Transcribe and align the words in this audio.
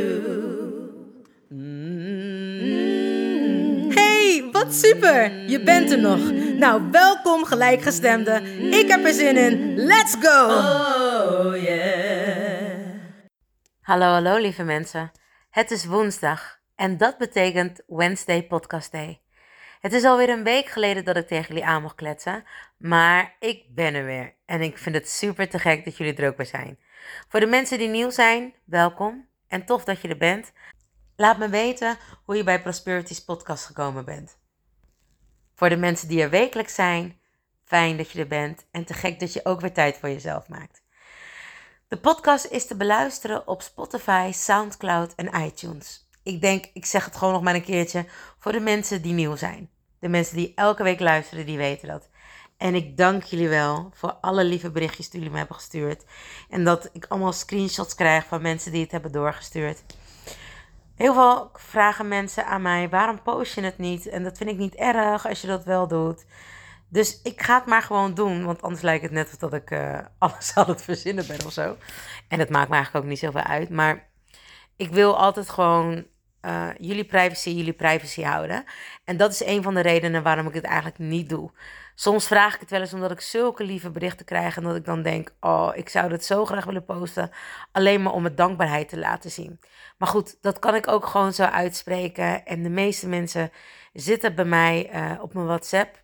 Hey, 3.93 4.49
wat 4.51 4.73
super! 4.73 5.49
Je 5.49 5.63
bent 5.63 5.91
er 5.91 5.99
nog. 5.99 6.31
Nou, 6.57 6.91
welkom 6.91 7.45
gelijkgestemde. 7.45 8.41
Ik 8.71 8.87
heb 8.87 9.05
er 9.05 9.13
zin 9.13 9.37
in. 9.37 9.75
Let's 9.75 10.15
go! 10.19 10.45
Oh 10.45 11.61
yeah. 11.63 12.79
Hallo, 13.81 14.05
hallo 14.05 14.37
lieve 14.37 14.63
mensen. 14.63 15.11
Het 15.49 15.71
is 15.71 15.85
woensdag 15.85 16.59
en 16.75 16.97
dat 16.97 17.17
betekent 17.17 17.81
Wednesday 17.87 18.43
Podcast 18.43 18.91
Day. 18.91 19.21
Het 19.79 19.93
is 19.93 20.03
alweer 20.03 20.29
een 20.29 20.43
week 20.43 20.67
geleden 20.67 21.05
dat 21.05 21.15
ik 21.15 21.27
tegen 21.27 21.47
jullie 21.47 21.65
aan 21.65 21.81
mocht 21.81 21.95
kletsen, 21.95 22.43
maar 22.77 23.35
ik 23.39 23.63
ben 23.69 23.93
er 23.93 24.05
weer 24.05 24.33
en 24.45 24.61
ik 24.61 24.77
vind 24.77 24.95
het 24.95 25.09
super 25.09 25.49
te 25.49 25.59
gek 25.59 25.85
dat 25.85 25.97
jullie 25.97 26.15
er 26.15 26.27
ook 26.27 26.35
bij 26.35 26.45
zijn. 26.45 26.79
Voor 27.27 27.39
de 27.39 27.45
mensen 27.45 27.77
die 27.77 27.87
nieuw 27.87 28.09
zijn, 28.09 28.53
welkom 28.63 29.27
en 29.47 29.65
tof 29.65 29.83
dat 29.83 30.01
je 30.01 30.07
er 30.07 30.17
bent. 30.17 30.51
Laat 31.15 31.37
me 31.37 31.49
weten 31.49 31.97
hoe 32.25 32.35
je 32.35 32.43
bij 32.43 32.61
Prosperity's 32.61 33.23
podcast 33.23 33.65
gekomen 33.65 34.05
bent. 34.05 34.37
Voor 35.55 35.69
de 35.69 35.77
mensen 35.77 36.07
die 36.07 36.21
er 36.21 36.29
wekelijks 36.29 36.75
zijn, 36.75 37.19
fijn 37.63 37.97
dat 37.97 38.11
je 38.11 38.19
er 38.19 38.27
bent 38.27 38.65
en 38.71 38.85
te 38.85 38.93
gek 38.93 39.19
dat 39.19 39.33
je 39.33 39.45
ook 39.45 39.61
weer 39.61 39.73
tijd 39.73 39.97
voor 39.97 40.09
jezelf 40.09 40.47
maakt. 40.47 40.83
De 41.87 41.97
podcast 41.97 42.45
is 42.45 42.67
te 42.67 42.75
beluisteren 42.75 43.47
op 43.47 43.61
Spotify, 43.61 44.31
SoundCloud 44.33 45.15
en 45.15 45.41
iTunes. 45.45 46.09
Ik 46.23 46.41
denk, 46.41 46.65
ik 46.73 46.85
zeg 46.85 47.05
het 47.05 47.15
gewoon 47.15 47.33
nog 47.33 47.43
maar 47.43 47.55
een 47.55 47.63
keertje 47.63 48.05
voor 48.39 48.51
de 48.51 48.59
mensen 48.59 49.01
die 49.01 49.13
nieuw 49.13 49.35
zijn. 49.35 49.69
De 49.99 50.07
mensen 50.07 50.35
die 50.35 50.51
elke 50.55 50.83
week 50.83 50.99
luisteren, 50.99 51.45
die 51.45 51.57
weten 51.57 51.87
dat. 51.87 52.09
En 52.57 52.75
ik 52.75 52.97
dank 52.97 53.23
jullie 53.23 53.49
wel 53.49 53.89
voor 53.93 54.13
alle 54.13 54.43
lieve 54.43 54.71
berichtjes 54.71 55.09
die 55.09 55.17
jullie 55.17 55.31
me 55.31 55.37
hebben 55.37 55.55
gestuurd. 55.55 56.05
En 56.49 56.63
dat 56.63 56.89
ik 56.93 57.05
allemaal 57.07 57.33
screenshots 57.33 57.95
krijg 57.95 58.25
van 58.25 58.41
mensen 58.41 58.71
die 58.71 58.81
het 58.81 58.91
hebben 58.91 59.11
doorgestuurd. 59.11 59.83
Heel 60.95 61.13
veel 61.13 61.49
vragen 61.53 62.07
mensen 62.07 62.45
aan 62.45 62.61
mij: 62.61 62.89
waarom 62.89 63.21
post 63.21 63.55
je 63.55 63.61
het 63.61 63.77
niet? 63.77 64.07
En 64.07 64.23
dat 64.23 64.37
vind 64.37 64.49
ik 64.49 64.57
niet 64.57 64.75
erg 64.75 65.27
als 65.27 65.41
je 65.41 65.47
dat 65.47 65.63
wel 65.63 65.87
doet. 65.87 66.25
Dus 66.87 67.21
ik 67.21 67.41
ga 67.41 67.57
het 67.57 67.65
maar 67.65 67.81
gewoon 67.81 68.13
doen, 68.13 68.45
want 68.45 68.61
anders 68.61 68.81
lijkt 68.81 69.03
het 69.03 69.11
net 69.11 69.29
of 69.33 69.37
dat 69.37 69.53
ik 69.53 69.71
eh, 69.71 69.99
alles 70.17 70.51
aan 70.55 70.67
het 70.67 70.81
verzinnen 70.81 71.27
ben 71.27 71.45
of 71.45 71.51
zo. 71.51 71.77
En 72.27 72.37
dat 72.37 72.49
maakt 72.49 72.69
me 72.69 72.75
eigenlijk 72.75 73.05
ook 73.05 73.11
niet 73.11 73.19
zoveel 73.19 73.41
uit. 73.41 73.69
Maar 73.69 74.07
ik 74.75 74.89
wil 74.89 75.17
altijd 75.17 75.49
gewoon 75.49 76.05
eh, 76.45 76.67
jullie 76.77 77.05
privacy, 77.05 77.49
jullie 77.49 77.73
privacy 77.73 78.21
houden. 78.21 78.63
En 79.03 79.17
dat 79.17 79.31
is 79.31 79.45
een 79.45 79.63
van 79.63 79.73
de 79.73 79.81
redenen 79.81 80.23
waarom 80.23 80.47
ik 80.47 80.53
het 80.53 80.63
eigenlijk 80.63 80.97
niet 80.97 81.29
doe. 81.29 81.51
Soms 81.95 82.27
vraag 82.27 82.53
ik 82.53 82.59
het 82.59 82.69
wel 82.69 82.79
eens 82.79 82.93
omdat 82.93 83.11
ik 83.11 83.21
zulke 83.21 83.63
lieve 83.63 83.89
berichten 83.89 84.25
krijg 84.25 84.57
en 84.57 84.63
dat 84.63 84.75
ik 84.75 84.85
dan 84.85 85.01
denk: 85.01 85.33
oh, 85.39 85.71
ik 85.73 85.89
zou 85.89 86.09
dit 86.09 86.25
zo 86.25 86.45
graag 86.45 86.65
willen 86.65 86.85
posten, 86.85 87.31
alleen 87.71 88.01
maar 88.01 88.13
om 88.13 88.23
het 88.23 88.37
dankbaarheid 88.37 88.89
te 88.89 88.97
laten 88.97 89.31
zien. 89.31 89.59
Maar 89.97 90.07
goed, 90.07 90.37
dat 90.41 90.59
kan 90.59 90.75
ik 90.75 90.87
ook 90.87 91.05
gewoon 91.05 91.33
zo 91.33 91.43
uitspreken. 91.43 92.45
En 92.45 92.63
de 92.63 92.69
meeste 92.69 93.07
mensen 93.07 93.51
zitten 93.93 94.35
bij 94.35 94.45
mij 94.45 94.89
eh, 94.89 95.11
op 95.21 95.33
mijn 95.33 95.45
WhatsApp 95.45 96.03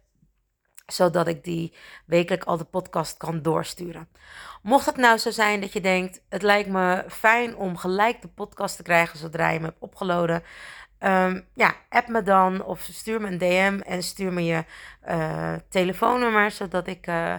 zodat 0.92 1.28
ik 1.28 1.44
die 1.44 1.74
wekelijk 2.06 2.44
al 2.44 2.58
de 2.58 2.64
podcast 2.64 3.18
kan 3.18 3.42
doorsturen. 3.42 4.08
Mocht 4.62 4.86
het 4.86 4.98
nou 4.98 5.18
zo 5.18 5.32
zijn 5.32 5.62
dat 5.62 5.74
je 5.74 5.82
denkt, 5.82 6.22
het 6.30 6.42
lijkt 6.42 6.70
me 6.70 7.06
fijn 7.08 7.56
om 7.56 7.78
gelijk 7.78 8.22
de 8.22 8.28
podcast 8.28 8.76
te 8.76 8.84
krijgen 8.84 9.20
zodra 9.20 9.48
je 9.48 9.54
hem 9.54 9.64
hebt 9.64 9.80
opgeladen. 9.80 10.44
Um, 11.00 11.48
ja, 11.54 11.76
app 11.90 12.08
me 12.08 12.24
dan 12.24 12.64
of 12.64 12.82
stuur 12.92 13.22
me 13.22 13.28
een 13.28 13.38
DM 13.38 13.80
en 13.86 14.04
stuur 14.04 14.34
me 14.34 14.44
je 14.44 14.64
uh, 15.08 15.54
telefoonnummer, 15.70 16.52
zodat 16.52 16.88
ik 16.88 17.08
uh, 17.08 17.36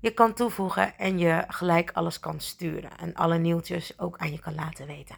je 0.00 0.10
kan 0.10 0.34
toevoegen 0.34 0.98
en 0.98 1.18
je 1.18 1.44
gelijk 1.48 1.90
alles 1.92 2.20
kan 2.20 2.40
sturen. 2.40 2.90
En 2.98 3.14
alle 3.14 3.38
nieuwtjes 3.38 3.98
ook 3.98 4.18
aan 4.18 4.32
je 4.32 4.38
kan 4.38 4.54
laten 4.54 4.86
weten. 4.86 5.16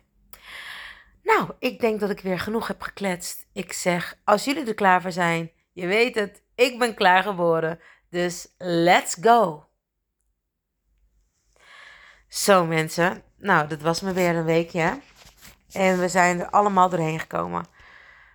Nou, 1.23 1.51
ik 1.59 1.81
denk 1.81 2.01
dat 2.01 2.11
ik 2.11 2.21
weer 2.21 2.39
genoeg 2.39 2.67
heb 2.67 2.83
gekletst. 2.83 3.47
Ik 3.53 3.73
zeg, 3.73 4.19
als 4.25 4.45
jullie 4.45 4.67
er 4.67 4.75
klaar 4.75 5.03
voor 5.03 5.13
zijn, 5.13 5.51
je 5.73 5.87
weet 5.87 6.15
het, 6.15 6.43
ik 6.55 6.79
ben 6.79 6.95
klaar 6.95 7.23
geworden. 7.23 7.81
Dus 8.11 8.55
let's 8.59 9.17
go. 9.21 9.69
Zo 12.29 12.67
mensen, 12.67 13.23
nou 13.37 13.69
dat 13.69 13.81
was 13.81 14.01
me 14.01 14.13
weer 14.13 14.37
een 14.37 14.45
weekje. 14.45 15.01
En 15.73 15.99
we 15.99 16.09
zijn 16.09 16.41
er 16.41 16.51
allemaal 16.51 16.89
doorheen 16.89 17.21
gekomen. 17.21 17.67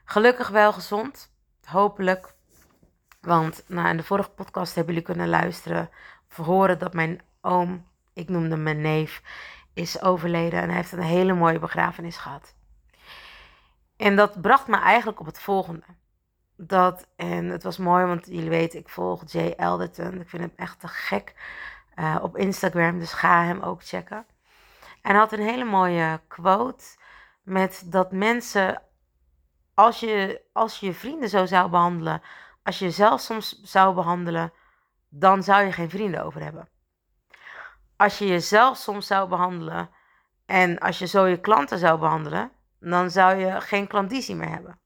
Gelukkig 0.05 0.49
wel 0.49 0.73
gezond, 0.73 1.31
hopelijk. 1.63 2.33
Want 3.21 3.63
nou, 3.67 3.89
in 3.89 3.97
de 3.97 4.03
vorige 4.03 4.29
podcast 4.29 4.75
hebben 4.75 4.93
jullie 4.93 5.09
kunnen 5.09 5.29
luisteren 5.29 5.89
of 6.29 6.45
horen 6.45 6.79
dat 6.79 6.93
mijn 6.93 7.21
oom, 7.41 7.87
ik 8.13 8.29
noemde 8.29 8.57
mijn 8.57 8.81
neef, 8.81 9.21
is 9.73 10.01
overleden. 10.01 10.61
En 10.61 10.67
hij 10.67 10.77
heeft 10.77 10.91
een 10.91 11.01
hele 11.01 11.33
mooie 11.33 11.59
begrafenis 11.59 12.17
gehad. 12.17 12.55
En 13.97 14.15
dat 14.15 14.41
bracht 14.41 14.67
me 14.67 14.77
eigenlijk 14.77 15.19
op 15.19 15.25
het 15.25 15.39
volgende 15.39 15.85
dat, 16.61 17.07
en 17.15 17.45
het 17.45 17.63
was 17.63 17.77
mooi, 17.77 18.05
want 18.05 18.25
jullie 18.25 18.49
weten, 18.49 18.79
ik 18.79 18.89
volg 18.89 19.23
Jay 19.31 19.53
Elderton. 19.57 20.21
Ik 20.21 20.29
vind 20.29 20.43
hem 20.43 20.53
echt 20.55 20.79
te 20.79 20.87
gek 20.87 21.33
uh, 21.95 22.17
op 22.21 22.37
Instagram, 22.37 22.99
dus 22.99 23.13
ga 23.13 23.43
hem 23.43 23.61
ook 23.61 23.83
checken. 23.83 24.25
En 25.01 25.11
hij 25.11 25.19
had 25.19 25.31
een 25.31 25.39
hele 25.39 25.63
mooie 25.63 26.21
quote 26.27 26.83
met 27.43 27.83
dat 27.85 28.11
mensen, 28.11 28.81
als 29.73 29.99
je, 29.99 30.41
als 30.53 30.79
je 30.79 30.85
je 30.85 30.93
vrienden 30.93 31.29
zo 31.29 31.45
zou 31.45 31.69
behandelen, 31.69 32.21
als 32.63 32.79
je 32.79 32.85
jezelf 32.85 33.21
soms 33.21 33.61
zou 33.61 33.93
behandelen, 33.93 34.53
dan 35.09 35.43
zou 35.43 35.63
je 35.63 35.71
geen 35.71 35.89
vrienden 35.89 36.23
over 36.23 36.41
hebben. 36.43 36.69
Als 37.95 38.17
je 38.17 38.27
jezelf 38.27 38.77
soms 38.77 39.07
zou 39.07 39.29
behandelen 39.29 39.89
en 40.45 40.79
als 40.79 40.99
je 40.99 41.07
zo 41.07 41.25
je 41.25 41.39
klanten 41.39 41.77
zou 41.77 41.99
behandelen, 41.99 42.51
dan 42.79 43.11
zou 43.11 43.35
je 43.35 43.61
geen 43.61 43.87
klandizie 43.87 44.35
meer 44.35 44.49
hebben. 44.49 44.79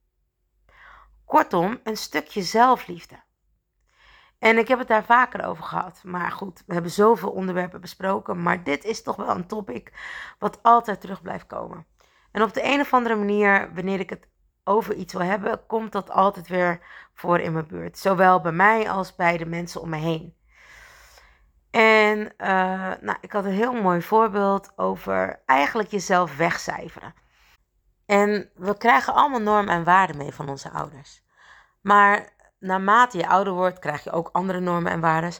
Kortom, 1.25 1.79
een 1.83 1.97
stukje 1.97 2.41
zelfliefde. 2.41 3.15
En 4.39 4.57
ik 4.57 4.67
heb 4.67 4.79
het 4.79 4.87
daar 4.87 5.03
vaker 5.03 5.45
over 5.45 5.63
gehad. 5.63 6.01
Maar 6.03 6.31
goed, 6.31 6.63
we 6.65 6.73
hebben 6.73 6.91
zoveel 6.91 7.29
onderwerpen 7.31 7.81
besproken. 7.81 8.41
Maar 8.41 8.63
dit 8.63 8.83
is 8.83 9.03
toch 9.03 9.15
wel 9.15 9.29
een 9.29 9.47
topic 9.47 9.93
wat 10.39 10.63
altijd 10.63 11.01
terug 11.01 11.21
blijft 11.21 11.47
komen. 11.47 11.85
En 12.31 12.41
op 12.41 12.53
de 12.53 12.63
een 12.63 12.79
of 12.79 12.93
andere 12.93 13.15
manier, 13.15 13.73
wanneer 13.73 13.99
ik 13.99 14.09
het 14.09 14.27
over 14.63 14.95
iets 14.95 15.13
wil 15.13 15.21
hebben, 15.21 15.65
komt 15.65 15.91
dat 15.91 16.09
altijd 16.09 16.47
weer 16.47 16.79
voor 17.13 17.39
in 17.39 17.53
mijn 17.53 17.67
buurt. 17.67 17.97
Zowel 17.97 18.41
bij 18.41 18.51
mij 18.51 18.89
als 18.89 19.15
bij 19.15 19.37
de 19.37 19.45
mensen 19.45 19.81
om 19.81 19.89
me 19.89 19.97
heen. 19.97 20.35
En 21.71 22.19
uh, 22.19 22.91
nou, 23.01 23.17
ik 23.21 23.31
had 23.31 23.45
een 23.45 23.51
heel 23.51 23.73
mooi 23.73 24.01
voorbeeld 24.01 24.71
over 24.75 25.41
eigenlijk 25.45 25.89
jezelf 25.89 26.37
wegcijferen. 26.37 27.13
En 28.05 28.49
we 28.55 28.77
krijgen 28.77 29.13
allemaal 29.13 29.39
normen 29.39 29.73
en 29.73 29.83
waarden 29.83 30.17
mee 30.17 30.33
van 30.33 30.49
onze 30.49 30.69
ouders. 30.69 31.21
Maar 31.81 32.29
naarmate 32.59 33.17
je 33.17 33.27
ouder 33.27 33.53
wordt, 33.53 33.79
krijg 33.79 34.03
je 34.03 34.11
ook 34.11 34.29
andere 34.31 34.59
normen 34.59 34.91
en 34.91 34.99
waarden. 34.99 35.33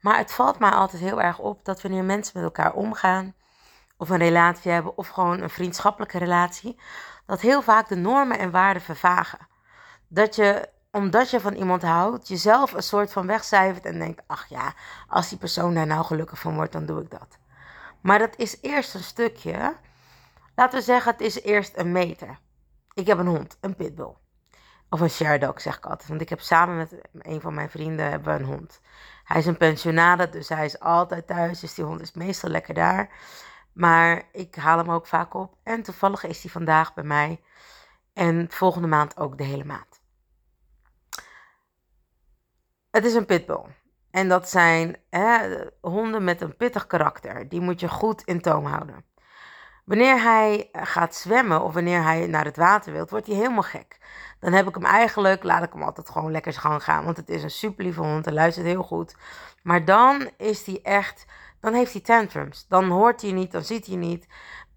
Maar 0.00 0.16
het 0.16 0.32
valt 0.32 0.58
mij 0.58 0.70
altijd 0.70 1.02
heel 1.02 1.22
erg 1.22 1.38
op 1.38 1.64
dat 1.64 1.82
wanneer 1.82 2.04
mensen 2.04 2.32
met 2.34 2.44
elkaar 2.44 2.72
omgaan, 2.72 3.34
of 3.96 4.10
een 4.10 4.18
relatie 4.18 4.70
hebben, 4.70 4.96
of 4.96 5.08
gewoon 5.08 5.40
een 5.40 5.50
vriendschappelijke 5.50 6.18
relatie, 6.18 6.78
dat 7.26 7.40
heel 7.40 7.62
vaak 7.62 7.88
de 7.88 7.96
normen 7.96 8.38
en 8.38 8.50
waarden 8.50 8.82
vervagen. 8.82 9.38
Dat 10.08 10.36
je, 10.36 10.68
omdat 10.90 11.30
je 11.30 11.40
van 11.40 11.54
iemand 11.54 11.82
houdt, 11.82 12.28
jezelf 12.28 12.72
een 12.72 12.82
soort 12.82 13.12
van 13.12 13.26
wegcijfert 13.26 13.84
en 13.84 13.98
denkt: 13.98 14.22
ach 14.26 14.46
ja, 14.48 14.74
als 15.08 15.28
die 15.28 15.38
persoon 15.38 15.74
daar 15.74 15.86
nou 15.86 16.04
gelukkig 16.04 16.38
van 16.38 16.54
wordt, 16.54 16.72
dan 16.72 16.86
doe 16.86 17.02
ik 17.02 17.10
dat. 17.10 17.38
Maar 18.00 18.18
dat 18.18 18.36
is 18.36 18.58
eerst 18.60 18.94
een 18.94 19.02
stukje. 19.02 19.76
Laten 20.54 20.78
we 20.78 20.84
zeggen, 20.84 21.12
het 21.12 21.20
is 21.20 21.42
eerst 21.42 21.76
een 21.76 21.92
meter. 21.92 22.38
ik 22.94 23.06
heb 23.06 23.18
een 23.18 23.26
hond, 23.26 23.58
een 23.60 23.76
pitbull. 23.76 24.14
Of 24.88 25.00
een 25.00 25.10
sherdog 25.10 25.60
zeg 25.60 25.76
ik 25.76 25.86
altijd. 25.86 26.08
Want 26.08 26.20
ik 26.20 26.28
heb 26.28 26.40
samen 26.40 26.76
met 26.76 26.94
een 27.18 27.40
van 27.40 27.54
mijn 27.54 27.70
vrienden 27.70 28.10
hebben 28.10 28.34
we 28.34 28.40
een 28.40 28.50
hond. 28.50 28.80
Hij 29.24 29.38
is 29.38 29.46
een 29.46 29.56
pensionade, 29.56 30.28
dus 30.28 30.48
hij 30.48 30.64
is 30.64 30.80
altijd 30.80 31.26
thuis. 31.26 31.60
Dus 31.60 31.74
die 31.74 31.84
hond 31.84 32.00
is 32.00 32.12
meestal 32.12 32.50
lekker 32.50 32.74
daar. 32.74 33.10
Maar 33.72 34.22
ik 34.32 34.54
haal 34.54 34.78
hem 34.78 34.90
ook 34.90 35.06
vaak 35.06 35.34
op. 35.34 35.56
En 35.62 35.82
toevallig 35.82 36.24
is 36.24 36.42
hij 36.42 36.50
vandaag 36.50 36.94
bij 36.94 37.04
mij. 37.04 37.40
En 38.12 38.46
volgende 38.50 38.88
maand 38.88 39.16
ook 39.16 39.38
de 39.38 39.44
hele 39.44 39.64
maand. 39.64 40.00
Het 42.90 43.04
is 43.04 43.14
een 43.14 43.26
pitbull. 43.26 43.64
En 44.10 44.28
dat 44.28 44.48
zijn 44.48 44.96
hè, 45.10 45.58
honden 45.80 46.24
met 46.24 46.40
een 46.40 46.56
pittig 46.56 46.86
karakter. 46.86 47.48
Die 47.48 47.60
moet 47.60 47.80
je 47.80 47.88
goed 47.88 48.22
in 48.22 48.40
toom 48.40 48.66
houden. 48.66 49.04
Wanneer 49.84 50.22
hij 50.22 50.68
gaat 50.72 51.14
zwemmen 51.14 51.62
of 51.62 51.74
wanneer 51.74 52.02
hij 52.02 52.26
naar 52.26 52.44
het 52.44 52.56
water 52.56 52.92
wilt, 52.92 53.10
wordt 53.10 53.26
hij 53.26 53.36
helemaal 53.36 53.62
gek. 53.62 53.98
Dan 54.40 54.52
heb 54.52 54.68
ik 54.68 54.74
hem 54.74 54.84
eigenlijk, 54.84 55.42
laat 55.42 55.62
ik 55.62 55.72
hem 55.72 55.82
altijd 55.82 56.10
gewoon 56.10 56.30
lekker 56.30 56.52
gang 56.52 56.84
gaan. 56.84 57.04
Want 57.04 57.16
het 57.16 57.28
is 57.28 57.42
een 57.42 57.50
super 57.50 57.84
lieve 57.84 58.00
hond, 58.00 58.24
hij 58.24 58.34
luistert 58.34 58.66
heel 58.66 58.82
goed. 58.82 59.14
Maar 59.62 59.84
dan 59.84 60.30
is 60.36 60.66
hij 60.66 60.80
echt, 60.82 61.26
dan 61.60 61.74
heeft 61.74 61.92
hij 61.92 62.00
tantrums. 62.00 62.66
Dan 62.68 62.88
hoort 62.88 63.22
hij 63.22 63.32
niet, 63.32 63.52
dan 63.52 63.64
ziet 63.64 63.86
hij 63.86 63.96
niet. 63.96 64.26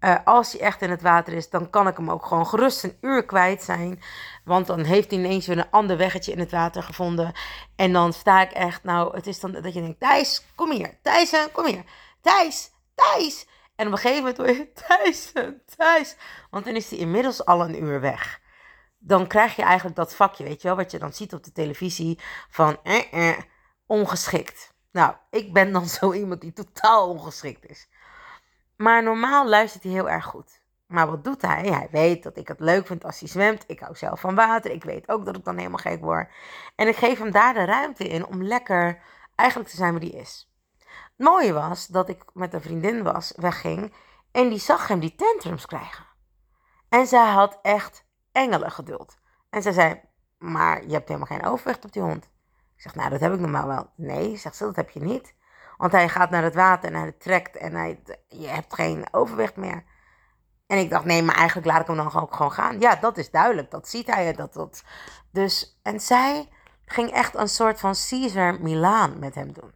Uh, 0.00 0.14
als 0.24 0.52
hij 0.52 0.60
echt 0.60 0.82
in 0.82 0.90
het 0.90 1.02
water 1.02 1.32
is, 1.32 1.50
dan 1.50 1.70
kan 1.70 1.88
ik 1.88 1.96
hem 1.96 2.10
ook 2.10 2.26
gewoon 2.26 2.46
gerust 2.46 2.84
een 2.84 2.98
uur 3.00 3.24
kwijt 3.24 3.62
zijn. 3.62 4.02
Want 4.44 4.66
dan 4.66 4.80
heeft 4.80 5.10
hij 5.10 5.18
ineens 5.18 5.46
weer 5.46 5.58
een 5.58 5.70
ander 5.70 5.96
weggetje 5.96 6.32
in 6.32 6.38
het 6.38 6.50
water 6.50 6.82
gevonden. 6.82 7.32
En 7.76 7.92
dan 7.92 8.12
sta 8.12 8.42
ik 8.42 8.50
echt, 8.50 8.84
nou, 8.84 9.16
het 9.16 9.26
is 9.26 9.40
dan 9.40 9.52
dat 9.52 9.74
je 9.74 9.80
denkt, 9.80 10.00
Thijs, 10.00 10.44
kom 10.54 10.70
hier. 10.70 10.98
Thijs, 11.02 11.48
kom 11.52 11.66
hier. 11.66 11.84
Thijs, 12.20 12.70
Thijs. 12.94 13.46
En 13.76 13.86
op 13.86 13.92
een 13.92 13.98
gegeven 13.98 14.18
moment 14.18 14.36
hoor 14.36 14.48
je, 14.48 14.72
Thijs, 14.86 15.32
Thijs. 15.76 16.16
Want 16.50 16.64
dan 16.64 16.74
is 16.74 16.90
hij 16.90 16.98
inmiddels 16.98 17.44
al 17.44 17.60
een 17.60 17.82
uur 17.82 18.00
weg. 18.00 18.40
Dan 18.98 19.26
krijg 19.26 19.56
je 19.56 19.62
eigenlijk 19.62 19.96
dat 19.96 20.14
vakje, 20.14 20.44
weet 20.44 20.62
je 20.62 20.68
wel, 20.68 20.76
wat 20.76 20.90
je 20.90 20.98
dan 20.98 21.12
ziet 21.12 21.34
op 21.34 21.44
de 21.44 21.52
televisie 21.52 22.20
van 22.48 22.78
eh, 22.82 23.28
eh, 23.30 23.38
ongeschikt. 23.86 24.74
Nou, 24.92 25.14
ik 25.30 25.52
ben 25.52 25.72
dan 25.72 25.86
zo 25.98 26.12
iemand 26.12 26.40
die 26.40 26.52
totaal 26.52 27.08
ongeschikt 27.08 27.66
is. 27.66 27.88
Maar 28.76 29.02
normaal 29.02 29.48
luistert 29.48 29.82
hij 29.82 29.92
heel 29.92 30.10
erg 30.10 30.24
goed. 30.24 30.60
Maar 30.86 31.06
wat 31.06 31.24
doet 31.24 31.42
hij? 31.42 31.66
Hij 31.66 31.88
weet 31.90 32.22
dat 32.22 32.36
ik 32.36 32.48
het 32.48 32.60
leuk 32.60 32.86
vind 32.86 33.04
als 33.04 33.20
hij 33.20 33.28
zwemt. 33.28 33.64
Ik 33.66 33.80
hou 33.80 33.96
zelf 33.96 34.20
van 34.20 34.34
water. 34.34 34.70
Ik 34.70 34.84
weet 34.84 35.08
ook 35.08 35.24
dat 35.24 35.36
ik 35.36 35.44
dan 35.44 35.56
helemaal 35.56 35.78
gek 35.78 36.00
word. 36.00 36.28
En 36.76 36.88
ik 36.88 36.96
geef 36.96 37.18
hem 37.18 37.30
daar 37.30 37.54
de 37.54 37.64
ruimte 37.64 38.08
in 38.08 38.26
om 38.26 38.42
lekker 38.42 39.02
eigenlijk 39.34 39.70
te 39.70 39.76
zijn 39.76 39.92
waar 39.92 40.00
hij 40.00 40.10
is. 40.10 40.50
Het 41.16 41.26
mooie 41.26 41.52
was 41.52 41.86
dat 41.86 42.08
ik 42.08 42.24
met 42.32 42.54
een 42.54 42.60
vriendin 42.60 43.02
was, 43.02 43.32
wegging. 43.36 43.92
En 44.32 44.48
die 44.48 44.58
zag 44.58 44.88
hem 44.88 45.00
die 45.00 45.14
tantrums 45.14 45.66
krijgen. 45.66 46.04
En 46.88 47.06
zij 47.06 47.30
had 47.30 47.58
echt 47.62 48.04
engelen 48.32 48.70
geduld. 48.70 49.18
En 49.50 49.62
zij 49.62 49.72
zei, 49.72 50.00
maar 50.38 50.86
je 50.86 50.92
hebt 50.92 51.08
helemaal 51.08 51.28
geen 51.28 51.46
overwicht 51.46 51.84
op 51.84 51.92
die 51.92 52.02
hond. 52.02 52.24
Ik 52.74 52.82
zeg, 52.82 52.94
nou 52.94 53.10
dat 53.10 53.20
heb 53.20 53.32
ik 53.32 53.40
normaal 53.40 53.66
wel. 53.66 53.90
Nee, 53.96 54.36
zegt 54.36 54.56
ze, 54.56 54.64
dat 54.64 54.76
heb 54.76 54.90
je 54.90 55.00
niet. 55.00 55.34
Want 55.76 55.92
hij 55.92 56.08
gaat 56.08 56.30
naar 56.30 56.42
het 56.42 56.54
water 56.54 56.92
en 56.92 57.00
hij 57.00 57.12
trekt 57.12 57.56
en 57.56 57.74
hij, 57.74 58.02
je 58.28 58.48
hebt 58.48 58.74
geen 58.74 59.06
overwicht 59.10 59.56
meer. 59.56 59.84
En 60.66 60.78
ik 60.78 60.90
dacht, 60.90 61.04
nee, 61.04 61.22
maar 61.22 61.34
eigenlijk 61.34 61.66
laat 61.66 61.80
ik 61.80 61.86
hem 61.86 61.96
dan 61.96 62.14
ook 62.14 62.34
gewoon 62.34 62.52
gaan. 62.52 62.80
Ja, 62.80 62.96
dat 62.96 63.16
is 63.18 63.30
duidelijk. 63.30 63.70
Dat 63.70 63.88
ziet 63.88 64.06
hij. 64.06 64.32
Dat, 64.32 64.52
dat. 64.52 64.82
Dus, 65.30 65.80
en 65.82 66.00
zij 66.00 66.48
ging 66.84 67.10
echt 67.10 67.34
een 67.34 67.48
soort 67.48 67.80
van 67.80 67.94
Caesar 68.08 68.60
Milaan 68.60 69.18
met 69.18 69.34
hem 69.34 69.52
doen. 69.52 69.72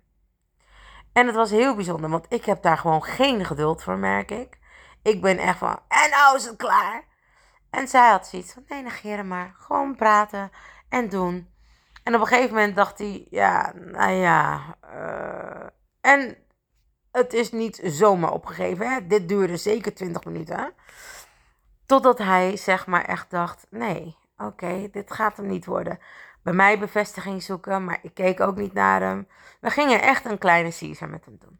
En 1.12 1.26
het 1.26 1.34
was 1.34 1.50
heel 1.50 1.74
bijzonder, 1.74 2.10
want 2.10 2.26
ik 2.28 2.44
heb 2.44 2.62
daar 2.62 2.78
gewoon 2.78 3.04
geen 3.04 3.44
geduld 3.44 3.82
voor, 3.82 3.98
merk 3.98 4.30
ik. 4.30 4.58
Ik 5.02 5.22
ben 5.22 5.38
echt 5.38 5.58
van, 5.58 5.78
en 5.88 6.10
nou 6.10 6.36
is 6.36 6.44
het 6.44 6.56
klaar. 6.56 7.04
En 7.70 7.88
zij 7.88 8.10
had 8.10 8.26
zoiets 8.26 8.52
van, 8.52 8.64
nee, 8.68 8.82
negeren 8.82 9.28
maar. 9.28 9.54
Gewoon 9.58 9.96
praten 9.96 10.50
en 10.88 11.08
doen. 11.08 11.48
En 12.04 12.14
op 12.14 12.20
een 12.20 12.26
gegeven 12.26 12.54
moment 12.54 12.76
dacht 12.76 12.98
hij, 12.98 13.26
ja, 13.30 13.72
nou 13.74 14.12
ja. 14.12 14.76
Uh, 14.94 15.66
en 16.00 16.36
het 17.12 17.32
is 17.32 17.52
niet 17.52 17.80
zomaar 17.84 18.32
opgegeven. 18.32 18.88
Hè? 18.90 19.06
Dit 19.06 19.28
duurde 19.28 19.56
zeker 19.56 19.94
20 19.94 20.24
minuten. 20.24 20.72
Totdat 21.86 22.18
hij 22.18 22.56
zeg 22.56 22.86
maar 22.86 23.04
echt 23.04 23.30
dacht: 23.30 23.66
nee, 23.70 24.16
oké, 24.36 24.88
dit 24.90 25.12
gaat 25.12 25.36
hem 25.36 25.46
niet 25.46 25.66
worden. 25.66 25.98
Bij 26.42 26.52
mij 26.52 26.78
bevestiging 26.78 27.42
zoeken, 27.42 27.84
maar 27.84 27.98
ik 28.02 28.14
keek 28.14 28.40
ook 28.40 28.56
niet 28.56 28.72
naar 28.72 29.00
hem. 29.00 29.28
We 29.60 29.70
gingen 29.70 30.02
echt 30.02 30.24
een 30.24 30.38
kleine 30.38 30.76
Caesar 30.78 31.08
met 31.08 31.24
hem 31.24 31.38
doen. 31.38 31.58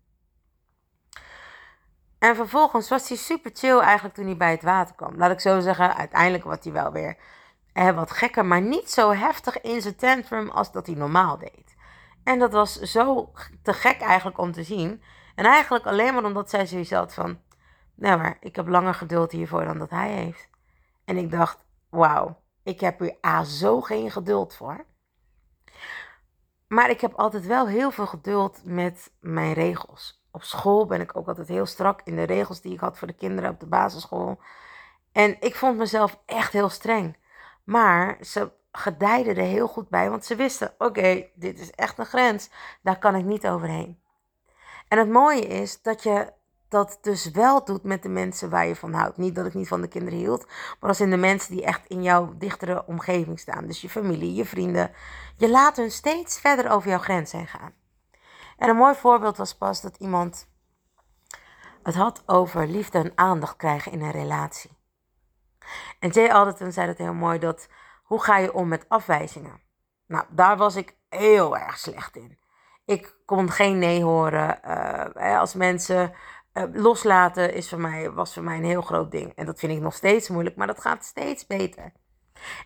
En 2.18 2.36
vervolgens 2.36 2.88
was 2.88 3.08
hij 3.08 3.16
super 3.16 3.50
chill 3.54 3.78
eigenlijk 3.78 4.14
toen 4.14 4.26
hij 4.26 4.36
bij 4.36 4.50
het 4.50 4.62
water 4.62 4.94
kwam. 4.94 5.16
Laat 5.16 5.30
ik 5.30 5.40
zo 5.40 5.60
zeggen, 5.60 5.96
uiteindelijk 5.96 6.44
was 6.44 6.58
hij 6.62 6.72
wel 6.72 6.92
weer 6.92 7.16
eh, 7.72 7.90
wat 7.90 8.10
gekker, 8.10 8.44
maar 8.44 8.60
niet 8.60 8.90
zo 8.90 9.12
heftig 9.12 9.60
in 9.60 9.80
zijn 9.80 9.96
tantrum 9.96 10.50
als 10.50 10.72
dat 10.72 10.86
hij 10.86 10.94
normaal 10.94 11.38
deed. 11.38 11.76
En 12.24 12.38
dat 12.38 12.52
was 12.52 12.80
zo 12.80 13.32
te 13.62 13.72
gek 13.72 14.00
eigenlijk 14.00 14.38
om 14.38 14.52
te 14.52 14.62
zien. 14.62 15.02
En 15.34 15.44
eigenlijk 15.44 15.86
alleen 15.86 16.14
maar 16.14 16.24
omdat 16.24 16.50
zij 16.50 16.66
zoiets 16.66 16.90
had 16.90 17.14
van... 17.14 17.38
Nou 17.94 18.18
maar, 18.20 18.36
ik 18.40 18.56
heb 18.56 18.68
langer 18.68 18.94
geduld 18.94 19.32
hiervoor 19.32 19.64
dan 19.64 19.78
dat 19.78 19.90
hij 19.90 20.10
heeft. 20.10 20.48
En 21.04 21.16
ik 21.16 21.30
dacht, 21.30 21.64
wauw, 21.88 22.39
ik 22.62 22.80
heb 22.80 22.98
hier 22.98 23.16
A 23.26 23.44
zo 23.44 23.80
geen 23.80 24.10
geduld 24.10 24.54
voor. 24.54 24.84
Maar 26.68 26.90
ik 26.90 27.00
heb 27.00 27.14
altijd 27.14 27.46
wel 27.46 27.66
heel 27.68 27.90
veel 27.90 28.06
geduld 28.06 28.60
met 28.64 29.12
mijn 29.20 29.52
regels. 29.52 30.24
Op 30.30 30.42
school 30.42 30.86
ben 30.86 31.00
ik 31.00 31.16
ook 31.16 31.28
altijd 31.28 31.48
heel 31.48 31.66
strak 31.66 32.00
in 32.04 32.16
de 32.16 32.22
regels 32.22 32.60
die 32.60 32.72
ik 32.72 32.80
had 32.80 32.98
voor 32.98 33.06
de 33.06 33.14
kinderen 33.14 33.50
op 33.50 33.60
de 33.60 33.66
basisschool. 33.66 34.40
En 35.12 35.36
ik 35.40 35.54
vond 35.54 35.76
mezelf 35.76 36.18
echt 36.26 36.52
heel 36.52 36.68
streng. 36.68 37.16
Maar 37.64 38.16
ze 38.20 38.52
gedijden 38.72 39.36
er 39.36 39.42
heel 39.42 39.68
goed 39.68 39.88
bij, 39.88 40.10
want 40.10 40.24
ze 40.24 40.36
wisten: 40.36 40.74
oké, 40.78 41.26
dit 41.34 41.58
is 41.58 41.70
echt 41.70 41.98
een 41.98 42.06
grens, 42.06 42.50
daar 42.82 42.98
kan 42.98 43.14
ik 43.14 43.24
niet 43.24 43.46
overheen. 43.46 44.02
En 44.88 44.98
het 44.98 45.08
mooie 45.08 45.46
is 45.46 45.82
dat 45.82 46.02
je 46.02 46.32
dat 46.70 46.98
dus 47.00 47.30
wel 47.30 47.64
doet 47.64 47.82
met 47.82 48.02
de 48.02 48.08
mensen 48.08 48.50
waar 48.50 48.66
je 48.66 48.76
van 48.76 48.92
houdt. 48.92 49.16
Niet 49.16 49.34
dat 49.34 49.46
ik 49.46 49.54
niet 49.54 49.68
van 49.68 49.80
de 49.80 49.88
kinderen 49.88 50.18
hield, 50.18 50.46
maar 50.80 50.88
als 50.88 51.00
in 51.00 51.10
de 51.10 51.16
mensen 51.16 51.54
die 51.54 51.64
echt 51.64 51.86
in 51.86 52.02
jouw 52.02 52.34
dichtere 52.38 52.86
omgeving 52.86 53.40
staan. 53.40 53.66
Dus 53.66 53.80
je 53.80 53.88
familie, 53.88 54.34
je 54.34 54.44
vrienden. 54.44 54.90
Je 55.36 55.50
laat 55.50 55.76
hun 55.76 55.90
steeds 55.90 56.40
verder 56.40 56.70
over 56.70 56.88
jouw 56.88 56.98
grens 56.98 57.32
heen 57.32 57.46
gaan. 57.46 57.72
En 58.56 58.68
een 58.68 58.76
mooi 58.76 58.94
voorbeeld 58.94 59.36
was 59.36 59.56
pas 59.56 59.80
dat 59.80 59.96
iemand 59.96 60.48
het 61.82 61.94
had 61.94 62.22
over 62.26 62.66
liefde 62.66 62.98
en 62.98 63.12
aandacht 63.14 63.56
krijgen 63.56 63.92
in 63.92 64.02
een 64.02 64.10
relatie. 64.10 64.78
En 65.98 66.10
Jay 66.10 66.28
Alderton 66.28 66.72
zei 66.72 66.86
dat 66.86 66.98
heel 66.98 67.14
mooi, 67.14 67.38
dat 67.38 67.68
hoe 68.02 68.22
ga 68.22 68.38
je 68.38 68.54
om 68.54 68.68
met 68.68 68.88
afwijzingen? 68.88 69.60
Nou, 70.06 70.24
daar 70.28 70.56
was 70.56 70.76
ik 70.76 70.96
heel 71.08 71.58
erg 71.58 71.78
slecht 71.78 72.16
in. 72.16 72.38
Ik 72.84 73.14
kon 73.24 73.50
geen 73.50 73.78
nee 73.78 74.02
horen. 74.02 74.60
Uh, 75.16 75.38
als 75.38 75.54
mensen 75.54 76.12
uh, 76.54 76.64
loslaten 76.72 77.54
is 77.54 77.68
voor 77.68 77.80
mij, 77.80 78.10
was 78.10 78.34
voor 78.34 78.42
mij 78.42 78.56
een 78.56 78.64
heel 78.64 78.82
groot 78.82 79.10
ding. 79.10 79.34
En 79.34 79.46
dat 79.46 79.58
vind 79.58 79.72
ik 79.72 79.80
nog 79.80 79.94
steeds 79.94 80.28
moeilijk, 80.28 80.56
maar 80.56 80.66
dat 80.66 80.80
gaat 80.80 81.04
steeds 81.04 81.46
beter. 81.46 81.92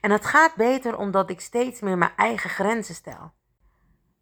En 0.00 0.10
het 0.10 0.24
gaat 0.24 0.54
beter 0.54 0.98
omdat 0.98 1.30
ik 1.30 1.40
steeds 1.40 1.80
meer 1.80 1.98
mijn 1.98 2.16
eigen 2.16 2.50
grenzen 2.50 2.94
stel. 2.94 3.32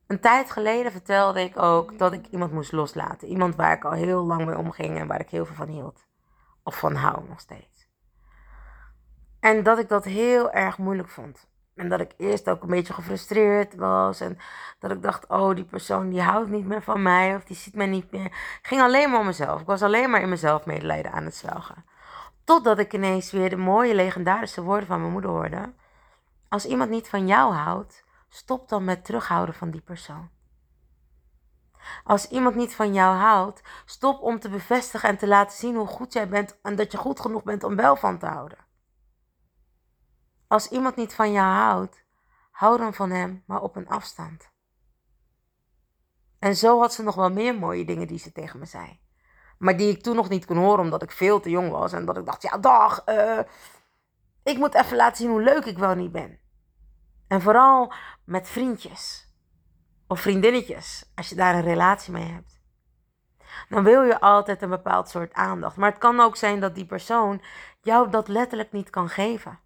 Een 0.07 0.21
tijd 0.21 0.50
geleden 0.50 0.92
vertelde 0.92 1.40
ik 1.40 1.59
ook 1.59 1.99
dat 1.99 2.12
ik 2.12 2.26
iemand 2.26 2.52
moest 2.52 2.73
loslaten. 2.73 3.28
Iemand 3.28 3.57
waar 3.57 3.73
ik 3.73 3.85
al 3.85 3.92
heel 3.92 4.23
lang 4.23 4.47
mee 4.47 4.59
omging 4.59 4.99
en 4.99 5.07
waar 5.07 5.21
ik 5.21 5.31
heel 5.31 5.47
veel 5.47 5.54
van 5.54 5.69
hield. 5.69 6.07
Of 6.62 6.78
van 6.78 6.95
hou 6.95 7.28
nog 7.28 7.40
steeds. 7.40 7.90
En 9.40 9.62
dat 9.62 9.78
ik 9.78 9.88
dat 9.88 10.04
heel 10.04 10.50
erg 10.50 10.78
moeilijk 10.78 11.09
vond. 11.09 11.50
En 11.75 11.88
dat 11.88 12.00
ik 12.00 12.14
eerst 12.17 12.49
ook 12.49 12.62
een 12.62 12.69
beetje 12.69 12.93
gefrustreerd 12.93 13.75
was. 13.75 14.21
En 14.21 14.38
dat 14.79 14.91
ik 14.91 15.02
dacht, 15.02 15.26
oh, 15.26 15.55
die 15.55 15.64
persoon 15.64 16.11
die 16.11 16.23
houdt 16.23 16.50
niet 16.50 16.67
meer 16.67 16.83
van 16.83 17.02
mij. 17.02 17.37
Of 17.37 17.45
die 17.45 17.57
ziet 17.57 17.75
mij 17.75 17.87
niet 17.87 18.11
meer. 18.11 18.25
Ik 18.25 18.59
ging 18.62 18.81
alleen 18.81 19.11
maar 19.11 19.21
om 19.21 19.26
mezelf. 19.26 19.61
Ik 19.61 19.67
was 19.67 19.83
alleen 19.83 20.11
maar 20.11 20.21
in 20.21 20.29
mezelf 20.29 20.67
medelijden 20.67 21.12
aan 21.12 21.25
het 21.25 21.35
zwelgen. 21.35 21.85
Totdat 22.45 22.79
ik 22.79 22.93
ineens 22.93 23.31
weer 23.31 23.50
de 23.50 23.57
mooie 23.57 23.95
legendarische 23.95 24.62
woorden 24.62 24.87
van 24.87 25.00
mijn 25.00 25.12
moeder 25.12 25.31
hoorde. 25.31 25.73
Als 26.49 26.67
iemand 26.67 26.91
niet 26.91 27.09
van 27.09 27.26
jou 27.26 27.52
houdt, 27.52 28.05
stop 28.29 28.69
dan 28.69 28.85
met 28.85 29.05
terughouden 29.05 29.55
van 29.55 29.71
die 29.71 29.81
persoon. 29.81 30.31
Als 32.05 32.29
iemand 32.29 32.55
niet 32.55 32.75
van 32.75 32.93
jou 32.93 33.17
houdt, 33.17 33.62
stop 33.85 34.23
om 34.23 34.38
te 34.38 34.49
bevestigen 34.49 35.09
en 35.09 35.17
te 35.17 35.26
laten 35.26 35.59
zien 35.59 35.76
hoe 35.76 35.87
goed 35.87 36.12
jij 36.12 36.29
bent 36.29 36.59
en 36.62 36.76
dat 36.76 36.93
je 36.93 36.99
goed 36.99 37.21
genoeg 37.21 37.43
bent 37.43 37.64
om 37.64 37.76
wel 37.76 37.97
van 37.97 38.19
te 38.19 38.26
houden. 38.26 38.59
Als 40.52 40.68
iemand 40.68 40.97
niet 40.97 41.14
van 41.14 41.32
jou 41.32 41.47
houdt, 41.47 42.04
hou 42.50 42.78
dan 42.78 42.94
van 42.94 43.11
hem, 43.11 43.42
maar 43.47 43.61
op 43.62 43.76
een 43.76 43.88
afstand. 43.88 44.50
En 46.38 46.56
zo 46.56 46.80
had 46.80 46.92
ze 46.92 47.02
nog 47.02 47.14
wel 47.14 47.30
meer 47.30 47.54
mooie 47.54 47.85
dingen 47.85 48.06
die 48.06 48.18
ze 48.18 48.32
tegen 48.32 48.59
me 48.59 48.66
zei. 48.66 49.00
Maar 49.59 49.76
die 49.76 49.90
ik 49.90 50.02
toen 50.02 50.16
nog 50.16 50.28
niet 50.28 50.44
kon 50.44 50.56
horen 50.56 50.85
omdat 50.85 51.02
ik 51.02 51.11
veel 51.11 51.40
te 51.40 51.50
jong 51.50 51.71
was. 51.71 51.92
En 51.92 52.04
dat 52.04 52.16
ik 52.16 52.26
dacht, 52.26 52.42
ja 52.42 52.59
dag, 52.59 53.02
uh, 53.09 53.38
ik 54.42 54.59
moet 54.59 54.75
even 54.75 54.97
laten 54.97 55.16
zien 55.16 55.30
hoe 55.30 55.42
leuk 55.42 55.64
ik 55.64 55.78
wel 55.78 55.94
niet 55.94 56.12
ben. 56.12 56.38
En 57.28 57.42
vooral 57.42 57.92
met 58.25 58.49
vriendjes 58.49 59.32
of 60.06 60.21
vriendinnetjes, 60.21 61.12
als 61.14 61.28
je 61.28 61.35
daar 61.35 61.54
een 61.54 61.62
relatie 61.62 62.12
mee 62.12 62.30
hebt. 62.32 62.61
Dan 63.68 63.85
wil 63.85 64.02
je 64.02 64.21
altijd 64.21 64.62
een 64.62 64.71
bepaald 64.71 65.09
soort 65.09 65.32
aandacht. 65.32 65.76
Maar 65.76 65.90
het 65.90 66.00
kan 66.00 66.21
ook 66.21 66.37
zijn 66.37 66.61
dat 66.61 66.75
die 66.75 66.87
persoon 66.87 67.42
jou 67.80 68.11
dat 68.11 68.28
letterlijk 68.28 68.73
niet 68.73 68.90
kan 68.90 69.09
geven. 69.09 69.61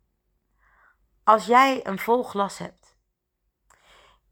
Als 1.26 1.46
jij 1.46 1.86
een 1.86 1.98
vol 1.98 2.22
glas 2.22 2.58
hebt 2.58 2.96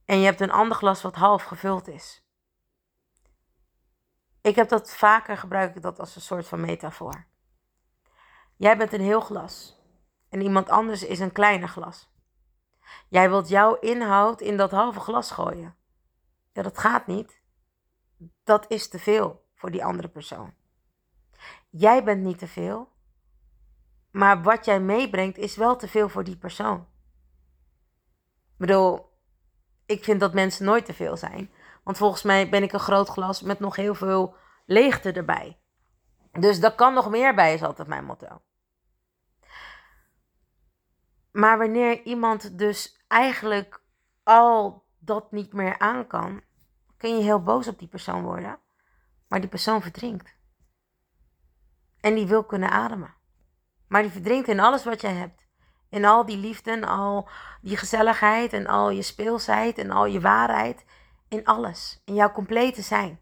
en 0.04 0.18
je 0.18 0.24
hebt 0.24 0.40
een 0.40 0.50
ander 0.50 0.76
glas 0.76 1.02
wat 1.02 1.14
half 1.14 1.42
gevuld 1.42 1.88
is. 1.88 2.24
Ik 4.40 4.54
heb 4.56 4.68
dat 4.68 4.94
vaker 4.94 5.36
gebruik 5.36 5.76
ik 5.76 5.82
dat 5.82 6.00
als 6.00 6.16
een 6.16 6.22
soort 6.22 6.46
van 6.46 6.60
metafoor. 6.60 7.26
Jij 8.56 8.76
bent 8.76 8.92
een 8.92 9.00
heel 9.00 9.20
glas 9.20 9.80
en 10.28 10.40
iemand 10.40 10.68
anders 10.68 11.02
is 11.02 11.18
een 11.18 11.32
kleiner 11.32 11.68
glas. 11.68 12.12
Jij 13.08 13.28
wilt 13.28 13.48
jouw 13.48 13.74
inhoud 13.74 14.40
in 14.40 14.56
dat 14.56 14.70
halve 14.70 15.00
glas 15.00 15.30
gooien. 15.30 15.76
Ja, 16.52 16.62
dat 16.62 16.78
gaat 16.78 17.06
niet. 17.06 17.42
Dat 18.44 18.70
is 18.70 18.88
te 18.88 18.98
veel 18.98 19.48
voor 19.54 19.70
die 19.70 19.84
andere 19.84 20.08
persoon. 20.08 20.54
Jij 21.70 22.04
bent 22.04 22.22
niet 22.22 22.38
te 22.38 22.48
veel, 22.48 22.92
maar 24.14 24.42
wat 24.42 24.64
jij 24.64 24.80
meebrengt 24.80 25.38
is 25.38 25.56
wel 25.56 25.76
te 25.76 25.88
veel 25.88 26.08
voor 26.08 26.24
die 26.24 26.36
persoon. 26.36 26.80
Ik 28.42 28.56
bedoel, 28.56 29.12
ik 29.86 30.04
vind 30.04 30.20
dat 30.20 30.34
mensen 30.34 30.64
nooit 30.64 30.84
te 30.84 30.94
veel 30.94 31.16
zijn. 31.16 31.50
Want 31.84 31.96
volgens 31.96 32.22
mij 32.22 32.48
ben 32.48 32.62
ik 32.62 32.72
een 32.72 32.80
groot 32.80 33.08
glas 33.08 33.42
met 33.42 33.58
nog 33.58 33.76
heel 33.76 33.94
veel 33.94 34.36
leegte 34.66 35.12
erbij. 35.12 35.60
Dus 36.32 36.60
daar 36.60 36.74
kan 36.74 36.94
nog 36.94 37.10
meer 37.10 37.34
bij, 37.34 37.54
is 37.54 37.62
altijd 37.62 37.88
mijn 37.88 38.04
motto. 38.04 38.42
Maar 41.30 41.58
wanneer 41.58 42.02
iemand 42.02 42.58
dus 42.58 43.04
eigenlijk 43.08 43.82
al 44.22 44.84
dat 44.98 45.32
niet 45.32 45.52
meer 45.52 45.78
aan 45.78 46.06
kan, 46.06 46.42
kun 46.96 47.16
je 47.16 47.22
heel 47.22 47.42
boos 47.42 47.68
op 47.68 47.78
die 47.78 47.88
persoon 47.88 48.22
worden. 48.22 48.58
Maar 49.28 49.40
die 49.40 49.50
persoon 49.50 49.82
verdrinkt. 49.82 50.36
En 52.00 52.14
die 52.14 52.26
wil 52.26 52.44
kunnen 52.44 52.70
ademen. 52.70 53.22
Maar 53.94 54.02
die 54.02 54.12
verdrinkt 54.12 54.48
in 54.48 54.60
alles 54.60 54.84
wat 54.84 55.00
jij 55.00 55.12
hebt. 55.12 55.46
In 55.88 56.04
al 56.04 56.26
die 56.26 56.36
liefde 56.36 56.70
en 56.70 56.84
al 56.84 57.28
die 57.60 57.76
gezelligheid 57.76 58.52
en 58.52 58.66
al 58.66 58.90
je 58.90 59.02
speelsheid 59.02 59.78
en 59.78 59.90
al 59.90 60.06
je 60.06 60.20
waarheid. 60.20 60.84
In 61.28 61.44
alles. 61.44 62.02
In 62.04 62.14
jouw 62.14 62.32
complete 62.32 62.82
zijn. 62.82 63.20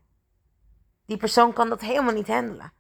Die 1.06 1.16
persoon 1.16 1.52
kan 1.52 1.68
dat 1.68 1.80
helemaal 1.80 2.12
niet 2.12 2.26
handelen. 2.28 2.72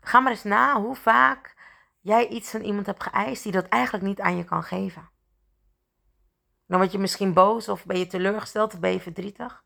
Ga 0.00 0.20
maar 0.20 0.32
eens 0.32 0.44
na 0.44 0.80
hoe 0.80 0.94
vaak 0.94 1.54
jij 2.00 2.28
iets 2.28 2.50
van 2.50 2.60
iemand 2.60 2.86
hebt 2.86 3.02
geëist 3.02 3.42
die 3.42 3.52
dat 3.52 3.68
eigenlijk 3.68 4.04
niet 4.04 4.20
aan 4.20 4.36
je 4.36 4.44
kan 4.44 4.62
geven. 4.62 5.10
Dan 6.66 6.78
word 6.78 6.92
je 6.92 6.98
misschien 6.98 7.32
boos 7.32 7.68
of 7.68 7.86
ben 7.86 7.98
je 7.98 8.06
teleurgesteld 8.06 8.74
of 8.74 8.80
ben 8.80 8.92
je 8.92 9.00
verdrietig. 9.00 9.64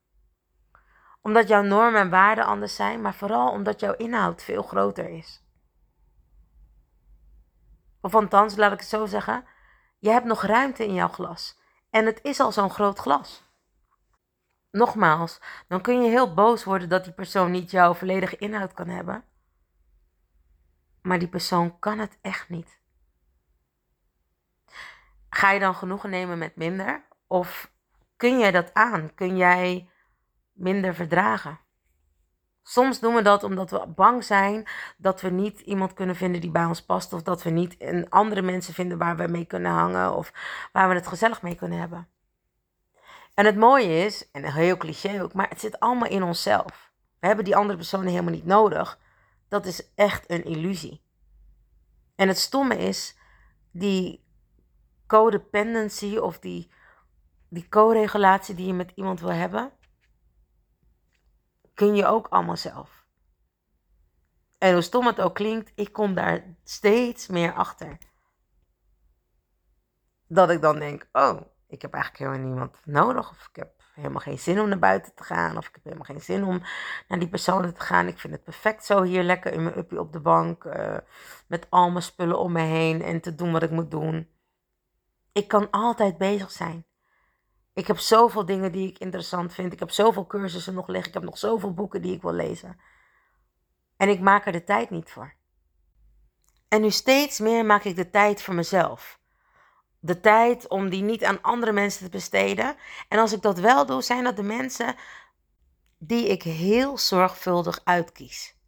Omdat 1.21 1.49
jouw 1.49 1.63
normen 1.63 2.01
en 2.01 2.11
waarden 2.11 2.45
anders 2.45 2.75
zijn, 2.75 3.01
maar 3.01 3.15
vooral 3.15 3.51
omdat 3.51 3.81
jouw 3.81 3.95
inhoud 3.95 4.43
veel 4.43 4.63
groter 4.63 5.09
is. 5.09 5.43
Of 8.01 8.15
althans, 8.15 8.57
laat 8.57 8.73
ik 8.73 8.79
het 8.79 8.89
zo 8.89 9.07
zeggen, 9.07 9.45
je 9.99 10.11
hebt 10.11 10.27
nog 10.27 10.43
ruimte 10.43 10.85
in 10.87 10.95
jouw 10.95 11.09
glas. 11.09 11.59
En 11.91 12.07
het 12.07 12.23
is 12.23 12.41
al 12.41 12.53
zo'n 12.53 12.71
groot 12.71 12.99
glas. 12.99 13.49
Nogmaals, 14.71 15.41
dan 15.69 15.81
kun 15.81 16.03
je 16.03 16.09
heel 16.09 16.35
boos 16.35 16.65
worden 16.65 16.89
dat 16.89 17.05
die 17.05 17.13
persoon 17.13 17.51
niet 17.51 17.71
jouw 17.71 17.95
volledige 17.95 18.37
inhoud 18.37 18.73
kan 18.73 18.89
hebben. 18.89 19.25
Maar 21.03 21.19
die 21.19 21.29
persoon 21.29 21.79
kan 21.79 21.99
het 21.99 22.19
echt 22.21 22.49
niet. 22.49 22.79
Ga 25.31 25.51
je 25.51 25.61
dan 25.61 25.75
genoegen 25.75 26.11
nemen 26.11 26.39
met 26.39 26.57
minder? 26.57 27.05
Of 27.27 27.73
kun 28.17 28.39
jij 28.39 28.51
dat 28.51 28.75
aan? 28.75 29.15
Kun 29.15 29.37
jij 29.37 29.91
minder 30.53 30.95
verdragen? 30.95 31.61
Soms 32.63 33.01
doen 33.01 33.15
we 33.15 33.23
dat 33.23 33.43
omdat 33.43 33.71
we 33.71 33.87
bang 33.87 34.25
zijn 34.25 34.69
dat 34.97 35.21
we 35.21 35.31
niet 35.31 35.61
iemand 35.61 35.95
kunnen 35.95 36.17
vinden 36.17 36.41
die 36.41 36.51
bij 36.51 36.65
ons 36.65 36.83
past. 36.83 37.13
Of 37.13 37.23
dat 37.23 37.43
we 37.43 37.51
niet 37.51 37.75
een 37.79 38.11
andere 38.11 38.43
mensen 38.43 38.75
vinden 38.75 38.99
waar 38.99 39.17
we 39.17 39.27
mee 39.27 39.45
kunnen 39.45 39.73
hangen. 39.73 40.15
Of 40.15 40.33
waar 40.73 40.89
we 40.89 40.95
het 40.95 41.07
gezellig 41.07 41.43
mee 41.43 41.55
kunnen 41.55 41.79
hebben. 41.79 42.09
En 43.35 43.47
het 43.47 43.57
mooie 43.57 44.05
is, 44.05 44.31
en 44.31 44.53
heel 44.53 44.77
cliché 44.77 45.23
ook, 45.23 45.33
maar 45.33 45.49
het 45.49 45.61
zit 45.61 45.81
allemaal 45.81 46.09
in 46.09 46.23
onszelf. 46.23 46.93
We 47.19 47.27
hebben 47.27 47.45
die 47.45 47.57
andere 47.57 47.79
personen 47.79 48.09
helemaal 48.09 48.33
niet 48.33 48.47
nodig. 48.47 48.99
Dat 49.49 49.67
is 49.67 49.95
echt 49.95 50.31
een 50.31 50.45
illusie. 50.45 51.03
En 52.17 52.29
het 52.29 52.39
stomme 52.39 52.77
is, 52.77 53.17
die 53.71 54.25
codependency 55.07 56.17
of 56.17 56.39
die, 56.39 56.71
die 57.49 57.69
co-regulatie 57.69 58.55
die 58.55 58.67
je 58.67 58.73
met 58.73 58.93
iemand 58.95 59.21
wil 59.21 59.33
hebben, 59.33 59.73
kun 61.81 61.95
je 61.95 62.07
ook 62.07 62.27
allemaal 62.29 62.57
zelf. 62.57 63.07
En 64.59 64.73
hoe 64.73 64.83
stom 64.83 65.07
het 65.07 65.21
ook 65.21 65.35
klinkt, 65.35 65.73
ik 65.75 65.93
kom 65.93 66.15
daar 66.15 66.45
steeds 66.65 67.27
meer 67.27 67.53
achter. 67.53 67.99
Dat 70.27 70.51
ik 70.51 70.61
dan 70.61 70.79
denk, 70.79 71.09
oh, 71.13 71.41
ik 71.67 71.83
heb 71.83 71.93
eigenlijk 71.93 72.25
helemaal 72.25 72.49
niemand 72.51 72.81
nodig. 72.85 73.31
Of 73.31 73.47
ik 73.47 73.57
heb 73.57 73.73
helemaal 73.95 74.21
geen 74.21 74.39
zin 74.39 74.61
om 74.61 74.69
naar 74.69 74.79
buiten 74.79 75.15
te 75.15 75.25
gaan. 75.25 75.57
Of 75.57 75.67
ik 75.67 75.75
heb 75.75 75.85
helemaal 75.85 76.05
geen 76.05 76.21
zin 76.21 76.45
om 76.45 76.63
naar 77.09 77.19
die 77.19 77.29
personen 77.29 77.75
te 77.75 77.81
gaan. 77.81 78.09
Ik 78.09 78.19
vind 78.19 78.33
het 78.33 78.45
perfect 78.45 78.85
zo 78.85 79.03
hier 79.03 79.23
lekker 79.23 79.53
in 79.53 79.63
mijn 79.63 79.79
uppie 79.79 80.01
op 80.01 80.13
de 80.13 80.21
bank. 80.21 80.65
Uh, 80.65 80.97
met 81.47 81.67
al 81.71 81.91
mijn 81.91 82.03
spullen 82.03 82.39
om 82.39 82.53
me 82.53 82.63
heen 82.63 83.03
en 83.03 83.21
te 83.21 83.35
doen 83.35 83.53
wat 83.53 83.63
ik 83.63 83.71
moet 83.71 83.91
doen. 83.91 84.29
Ik 85.33 85.49
kan 85.49 85.71
altijd 85.71 86.19
bezig 86.19 86.51
zijn. 86.51 86.85
Ik 87.73 87.87
heb 87.87 87.99
zoveel 87.99 88.45
dingen 88.45 88.73
die 88.73 88.89
ik 88.89 88.99
interessant 88.99 89.55
vind. 89.55 89.73
Ik 89.73 89.79
heb 89.79 89.91
zoveel 89.91 90.27
cursussen 90.27 90.75
nog 90.75 90.87
liggen. 90.87 91.09
Ik 91.09 91.15
heb 91.15 91.23
nog 91.23 91.39
zoveel 91.39 91.75
boeken 91.75 92.03
die 92.03 92.15
ik 92.15 92.23
wil 92.23 92.33
lezen. 92.33 92.81
En 93.97 94.09
ik 94.09 94.21
maak 94.21 94.47
er 94.47 94.53
de 94.53 94.65
tijd 94.65 94.91
niet 94.91 95.11
voor. 95.11 95.35
En 96.69 96.81
nu 96.81 96.91
steeds 96.91 97.39
meer 97.39 97.65
maak 97.65 97.85
ik 97.85 97.97
de 97.97 98.11
tijd 98.11 98.43
voor 98.43 98.55
mezelf. 98.55 99.19
De 99.99 100.21
tijd 100.21 100.69
om 100.69 100.89
die 100.89 101.03
niet 101.03 101.25
aan 101.25 101.43
andere 101.43 101.73
mensen 101.73 102.05
te 102.05 102.11
besteden. 102.11 102.77
En 103.09 103.19
als 103.19 103.33
ik 103.33 103.43
dat 103.43 103.59
wel 103.59 103.87
doe, 103.87 104.03
zijn 104.03 104.25
dat 104.25 104.37
de 104.37 104.43
mensen 104.43 104.95
die 105.99 106.29
ik 106.29 106.43
heel 106.43 106.99
zorgvuldig 106.99 107.81
uitkies. 107.85 108.59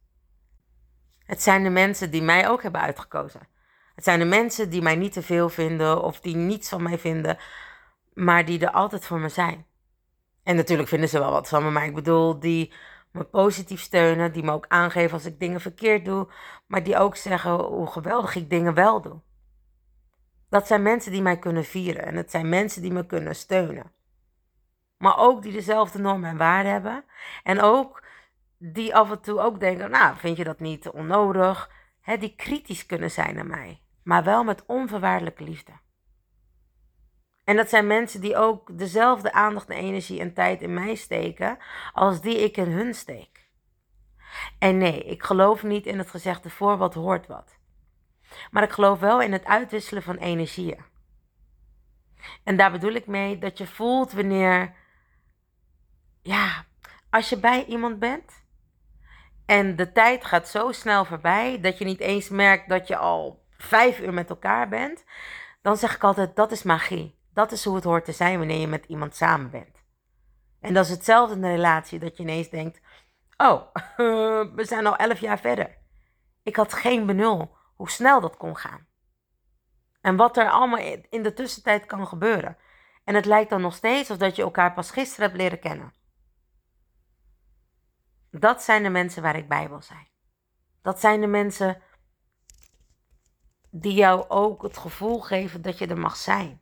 Het 1.25 1.43
zijn 1.43 1.63
de 1.63 1.71
mensen 1.71 2.11
die 2.11 2.23
mij 2.23 2.49
ook 2.49 2.63
hebben 2.63 2.81
uitgekozen. 2.81 3.49
Het 3.95 4.05
zijn 4.05 4.19
de 4.19 4.25
mensen 4.25 4.71
die 4.71 4.83
mij 4.83 4.97
niet 4.97 5.13
te 5.13 5.23
veel 5.23 5.49
vinden 5.49 6.03
of 6.03 6.21
die 6.21 6.37
niets 6.37 6.69
van 6.69 6.83
mij 6.83 6.99
vinden, 6.99 7.39
maar 8.15 8.45
die 8.45 8.61
er 8.61 8.71
altijd 8.71 9.05
voor 9.05 9.21
me 9.21 9.29
zijn. 9.29 9.67
En 10.43 10.57
natuurlijk 10.57 10.89
vinden 10.89 11.09
ze 11.09 11.19
wel 11.19 11.31
wat 11.31 11.49
van 11.49 11.63
me, 11.63 11.71
maar 11.71 11.85
ik 11.85 11.95
bedoel, 11.95 12.39
die 12.39 12.73
me 13.11 13.25
positief 13.25 13.81
steunen, 13.81 14.33
die 14.33 14.43
me 14.43 14.53
ook 14.53 14.67
aangeven 14.69 15.13
als 15.13 15.25
ik 15.25 15.41
dingen 15.41 15.61
verkeerd 15.61 16.05
doe, 16.05 16.29
maar 16.67 16.83
die 16.83 16.97
ook 16.99 17.17
zeggen 17.17 17.53
hoe 17.53 17.87
geweldig 17.87 18.35
ik 18.35 18.51
dingen 18.51 18.75
wel 18.75 19.01
doe. 19.01 19.21
Dat 20.49 20.67
zijn 20.67 20.83
mensen 20.83 21.13
die 21.13 21.23
mij 21.23 21.39
kunnen 21.39 21.65
vieren 21.65 22.05
en 22.05 22.17
het 22.17 22.31
zijn 22.31 22.49
mensen 22.49 22.83
die 22.83 22.93
me 22.93 23.07
kunnen 23.07 23.35
steunen. 23.35 23.93
Maar 24.99 25.19
ook 25.19 25.43
die 25.43 25.53
dezelfde 25.53 25.99
normen 25.99 26.31
en 26.31 26.37
waarden 26.37 26.73
hebben. 26.73 27.05
En 27.43 27.61
ook 27.61 28.03
die 28.59 28.95
af 28.95 29.11
en 29.11 29.21
toe 29.21 29.41
ook 29.41 29.61
denken, 29.61 29.91
nou, 29.91 30.17
vind 30.17 30.37
je 30.37 30.45
dat 30.45 30.61
niet 30.61 30.89
onnodig? 30.89 31.71
Die 32.19 32.35
kritisch 32.37 32.87
kunnen 32.87 33.11
zijn 33.11 33.35
naar 33.35 33.47
mij, 33.47 33.83
maar 34.03 34.25
wel 34.25 34.45
met 34.45 34.67
onvoorwaardelijke 34.67 35.45
liefde. 35.45 35.73
En 37.45 37.57
dat 37.57 37.69
zijn 37.69 37.87
mensen 37.87 38.21
die 38.21 38.37
ook 38.37 38.79
dezelfde 38.79 39.33
aandacht 39.33 39.71
en 39.71 39.77
energie 39.77 40.21
en 40.21 40.35
tijd 40.35 40.63
in 40.63 40.75
mij 40.75 40.95
steken 40.95 41.59
als 41.93 42.21
die 42.21 42.39
ik 42.39 42.57
in 42.57 42.71
hun 42.71 42.95
steek. 42.95 43.51
En 44.59 44.79
nee, 44.79 45.05
ik 45.05 45.23
geloof 45.23 45.63
niet 45.63 45.87
in 45.87 45.99
het 45.99 46.11
gezegde 46.11 46.51
voor 46.51 46.77
wat 46.77 46.95
hoort 46.95 47.27
wat. 47.27 47.59
Maar 48.51 48.63
ik 48.63 48.73
geloof 48.73 49.01
wel 49.01 49.21
in 49.21 49.33
het 49.33 49.45
uitwisselen 49.45 50.03
van 50.03 50.17
energieën. 50.17 50.85
En 52.45 52.57
daar 52.57 52.71
bedoel 52.71 52.93
ik 52.93 53.07
mee 53.07 53.39
dat 53.39 53.59
je 53.59 53.67
voelt 53.67 54.13
wanneer, 54.13 54.75
ja, 56.23 56.65
als 57.11 57.29
je 57.29 57.39
bij 57.39 57.65
iemand 57.65 57.99
bent 57.99 58.45
en 59.47 59.77
de 59.77 59.93
tijd 59.93 60.25
gaat 60.25 60.49
zo 60.49 60.73
snel 60.73 61.05
voorbij 61.05 61.61
dat 61.61 61.79
je 61.79 61.85
niet 61.85 62.01
eens 62.01 62.29
merkt 62.29 62.69
dat 62.69 62.89
je 62.89 62.97
al 62.97 63.45
vijf 63.57 64.01
uur 64.01 64.13
met 64.13 64.31
elkaar 64.31 64.69
bent, 64.69 65.05
dan 65.63 65.77
zeg 65.77 65.95
ik 65.95 66.05
altijd: 66.05 66.37
dat 66.37 66.53
is 66.53 66.63
magie. 66.63 67.21
Dat 67.33 67.53
is 67.53 67.65
hoe 67.65 67.75
het 67.75 67.85
hoort 67.85 68.05
te 68.05 68.13
zijn 68.13 68.39
wanneer 68.39 68.61
je 68.61 68.67
met 68.67 68.85
iemand 68.85 69.17
samen 69.17 69.51
bent. 69.51 69.83
En 70.61 70.75
dat 70.75 70.85
is 70.85 70.91
hetzelfde 70.91 71.37
in 71.37 71.43
een 71.43 71.55
relatie, 71.55 71.99
dat 71.99 72.17
je 72.17 72.23
ineens 72.23 72.49
denkt: 72.49 72.81
oh, 73.37 73.75
we 74.57 74.65
zijn 74.65 74.87
al 74.87 74.97
elf 74.97 75.19
jaar 75.19 75.39
verder. 75.39 75.79
Ik 76.43 76.57
had 76.57 76.73
geen 76.73 77.07
benul 77.07 77.57
hoe 77.75 77.91
snel 77.91 78.21
dat 78.21 78.37
kon 78.37 78.57
gaan. 78.57 78.87
En 80.01 80.17
wat 80.17 80.37
er 80.37 80.51
allemaal 80.51 80.99
in 81.09 81.23
de 81.23 81.33
tussentijd 81.33 81.87
kan 81.87 82.07
gebeuren. 82.07 82.57
En 83.05 83.15
het 83.15 83.25
lijkt 83.25 83.51
dan 83.51 83.61
nog 83.61 83.75
steeds 83.75 84.11
alsof 84.11 84.17
dat 84.17 84.37
je 84.37 84.43
elkaar 84.43 84.73
pas 84.73 84.91
gisteren 84.91 85.27
hebt 85.27 85.41
leren 85.41 85.59
kennen. 85.61 85.93
Dat 88.31 88.63
zijn 88.63 88.83
de 88.83 88.89
mensen 88.89 89.23
waar 89.23 89.37
ik 89.37 89.49
bij 89.49 89.69
wil 89.69 89.83
zijn. 89.83 90.09
Dat 90.83 91.01
zijn 91.01 91.21
de 91.21 91.27
mensen 91.27 91.83
die 93.71 93.95
jou 93.95 94.29
ook 94.29 94.63
het 94.63 94.77
gevoel 94.77 95.21
geven 95.21 95.63
dat 95.63 95.79
je 95.79 95.87
er 95.87 95.99
mag 95.99 96.17
zijn. 96.17 96.62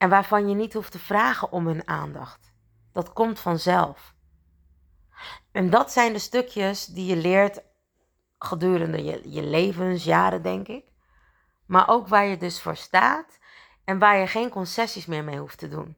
En 0.00 0.08
waarvan 0.08 0.48
je 0.48 0.54
niet 0.54 0.72
hoeft 0.72 0.92
te 0.92 0.98
vragen 0.98 1.52
om 1.52 1.66
hun 1.66 1.88
aandacht. 1.88 2.52
Dat 2.92 3.12
komt 3.12 3.40
vanzelf. 3.40 4.14
En 5.52 5.70
dat 5.70 5.92
zijn 5.92 6.12
de 6.12 6.18
stukjes 6.18 6.86
die 6.86 7.06
je 7.06 7.16
leert 7.16 7.62
gedurende 8.38 9.04
je, 9.04 9.30
je 9.30 9.42
levensjaren, 9.42 10.42
denk 10.42 10.68
ik. 10.68 10.84
maar 11.66 11.88
ook 11.88 12.08
waar 12.08 12.24
je 12.24 12.36
dus 12.36 12.60
voor 12.62 12.76
staat 12.76 13.38
en 13.84 13.98
waar 13.98 14.18
je 14.18 14.26
geen 14.26 14.50
concessies 14.50 15.06
meer 15.06 15.24
mee 15.24 15.38
hoeft 15.38 15.58
te 15.58 15.68
doen. 15.68 15.96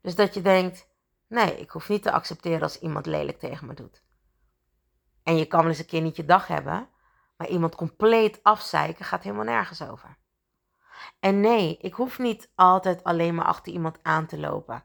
Dus 0.00 0.14
dat 0.14 0.34
je 0.34 0.42
denkt, 0.42 0.88
nee, 1.28 1.60
ik 1.60 1.70
hoef 1.70 1.88
niet 1.88 2.02
te 2.02 2.12
accepteren 2.12 2.62
als 2.62 2.78
iemand 2.78 3.06
lelijk 3.06 3.38
tegen 3.38 3.66
me 3.66 3.74
doet. 3.74 4.02
En 5.22 5.36
je 5.36 5.46
kan 5.46 5.60
wel 5.60 5.68
eens 5.68 5.78
een 5.78 5.86
keer 5.86 6.00
niet 6.00 6.16
je 6.16 6.24
dag 6.24 6.46
hebben, 6.46 6.88
maar 7.36 7.48
iemand 7.48 7.74
compleet 7.74 8.42
afzeiken 8.42 9.04
gaat 9.04 9.22
helemaal 9.22 9.44
nergens 9.44 9.82
over. 9.82 10.16
En 11.20 11.40
nee, 11.40 11.76
ik 11.76 11.94
hoef 11.94 12.18
niet 12.18 12.50
altijd 12.54 13.04
alleen 13.04 13.34
maar 13.34 13.44
achter 13.44 13.72
iemand 13.72 13.98
aan 14.02 14.26
te 14.26 14.38
lopen. 14.38 14.84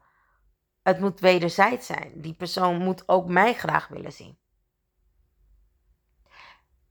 Het 0.82 1.00
moet 1.00 1.20
wederzijds 1.20 1.86
zijn. 1.86 2.22
Die 2.22 2.34
persoon 2.34 2.78
moet 2.78 3.10
ook 3.10 3.28
mij 3.28 3.54
graag 3.54 3.88
willen 3.88 4.14
zien. 4.14 4.38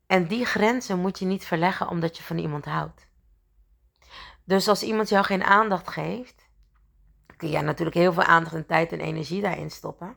En 0.06 0.26
die 0.26 0.44
grenzen 0.44 0.98
moet 0.98 1.18
je 1.18 1.24
niet 1.24 1.44
verleggen 1.44 1.88
omdat 1.88 2.16
je 2.16 2.22
van 2.22 2.38
iemand 2.38 2.64
houdt. 2.64 3.06
Dus 4.44 4.68
als 4.68 4.82
iemand 4.82 5.08
jou 5.08 5.24
geen 5.24 5.44
aandacht 5.44 5.88
geeft, 5.88 6.48
kun 7.36 7.48
je 7.48 7.60
natuurlijk 7.60 7.96
heel 7.96 8.12
veel 8.12 8.22
aandacht 8.22 8.54
en 8.54 8.66
tijd 8.66 8.92
en 8.92 9.00
energie 9.00 9.42
daarin 9.42 9.70
stoppen. 9.70 10.16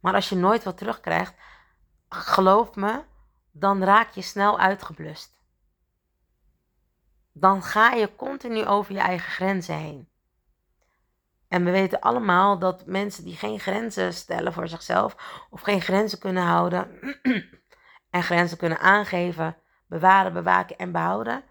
Maar 0.00 0.14
als 0.14 0.28
je 0.28 0.36
nooit 0.36 0.64
wat 0.64 0.76
terugkrijgt, 0.78 1.34
geloof 2.08 2.74
me, 2.74 3.04
dan 3.50 3.82
raak 3.84 4.10
je 4.10 4.22
snel 4.22 4.58
uitgeblust. 4.58 5.41
Dan 7.32 7.62
ga 7.62 7.92
je 7.92 8.16
continu 8.16 8.64
over 8.64 8.92
je 8.92 9.00
eigen 9.00 9.30
grenzen 9.30 9.76
heen. 9.76 10.10
En 11.48 11.64
we 11.64 11.70
weten 11.70 12.00
allemaal 12.00 12.58
dat 12.58 12.86
mensen 12.86 13.24
die 13.24 13.36
geen 13.36 13.60
grenzen 13.60 14.14
stellen 14.14 14.52
voor 14.52 14.68
zichzelf 14.68 15.16
of 15.50 15.60
geen 15.60 15.80
grenzen 15.80 16.18
kunnen 16.18 16.42
houden 16.42 17.00
en 18.10 18.22
grenzen 18.22 18.58
kunnen 18.58 18.78
aangeven, 18.78 19.56
bewaren, 19.86 20.32
bewaken 20.32 20.78
en 20.78 20.92
behouden, 20.92 21.44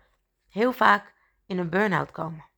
heel 0.49 0.73
vaak 0.73 1.13
in 1.45 1.57
een 1.57 1.69
burn-out 1.69 2.11
komen. 2.11 2.49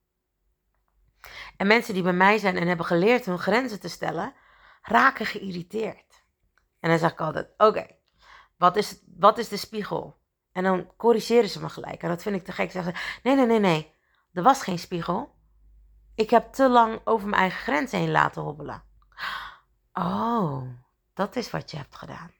En 1.58 1.68
mensen 1.68 1.94
die 1.94 2.03
bij 2.03 2.13
mij 2.13 2.38
zijn 2.38 2.58
en 2.58 2.68
hebben 2.68 2.86
geleerd 2.86 3.25
hun 3.25 3.39
grenzen 3.39 3.80
te 3.80 3.89
stellen, 3.89 4.34
raken 4.82 5.25
geïrriteerd. 5.25 6.24
En 6.80 6.89
dan 6.89 7.00
zeg 7.00 7.12
ik 7.12 7.22
altijd: 7.22 7.50
Oké, 7.58 7.88
wat, 8.58 8.75
is, 8.75 9.00
wat 9.18 9.38
is 9.38 9.48
de 9.48 9.58
spiegel? 9.58 10.22
En 10.53 10.63
dan 10.63 10.95
corrigeren 10.98 11.50
ze 11.50 11.62
me 11.62 11.69
gelijk. 11.69 12.03
En 12.03 12.10
dat 12.10 12.22
vind 12.22 12.36
ik 12.36 12.45
te 12.45 12.51
gek. 12.51 12.72
Zeggen 12.72 12.95
ze: 12.95 13.19
Nee, 13.24 13.36
nee, 13.36 13.45
nee, 13.45 13.60
nee. 13.60 13.93
Er 14.33 14.43
was 14.43 14.63
geen 14.63 14.79
spiegel. 14.79 15.36
Ik 16.15 16.29
heb 16.29 16.53
te 16.53 16.69
lang 16.69 17.01
over 17.03 17.27
mijn 17.27 17.41
eigen 17.41 17.60
grenzen 17.60 18.00
heen 18.00 18.12
laten 18.12 18.41
hobbelen. 18.41 18.83
Oh, 19.93 20.63
dat 21.13 21.36
is 21.36 21.51
wat 21.51 21.72
je 21.72 21.77
hebt 21.77 21.95
gedaan. 21.95 22.31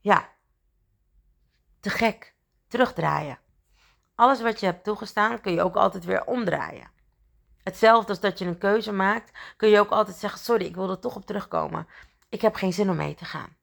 Ja, 0.00 0.28
te 1.80 1.90
gek. 1.90 2.36
Terugdraaien. 2.68 3.38
Alles 4.14 4.42
wat 4.42 4.60
je 4.60 4.66
hebt 4.66 4.84
toegestaan 4.84 5.40
kun 5.40 5.52
je 5.52 5.62
ook 5.62 5.76
altijd 5.76 6.04
weer 6.04 6.24
omdraaien. 6.24 6.90
Hetzelfde 7.62 8.08
als 8.08 8.20
dat 8.20 8.38
je 8.38 8.44
een 8.44 8.58
keuze 8.58 8.92
maakt, 8.92 9.38
kun 9.56 9.68
je 9.68 9.80
ook 9.80 9.90
altijd 9.90 10.16
zeggen: 10.16 10.40
Sorry, 10.40 10.64
ik 10.64 10.74
wil 10.74 10.90
er 10.90 10.98
toch 10.98 11.16
op 11.16 11.26
terugkomen. 11.26 11.88
Ik 12.28 12.40
heb 12.40 12.54
geen 12.54 12.72
zin 12.72 12.90
om 12.90 12.96
mee 12.96 13.14
te 13.14 13.24
gaan. 13.24 13.56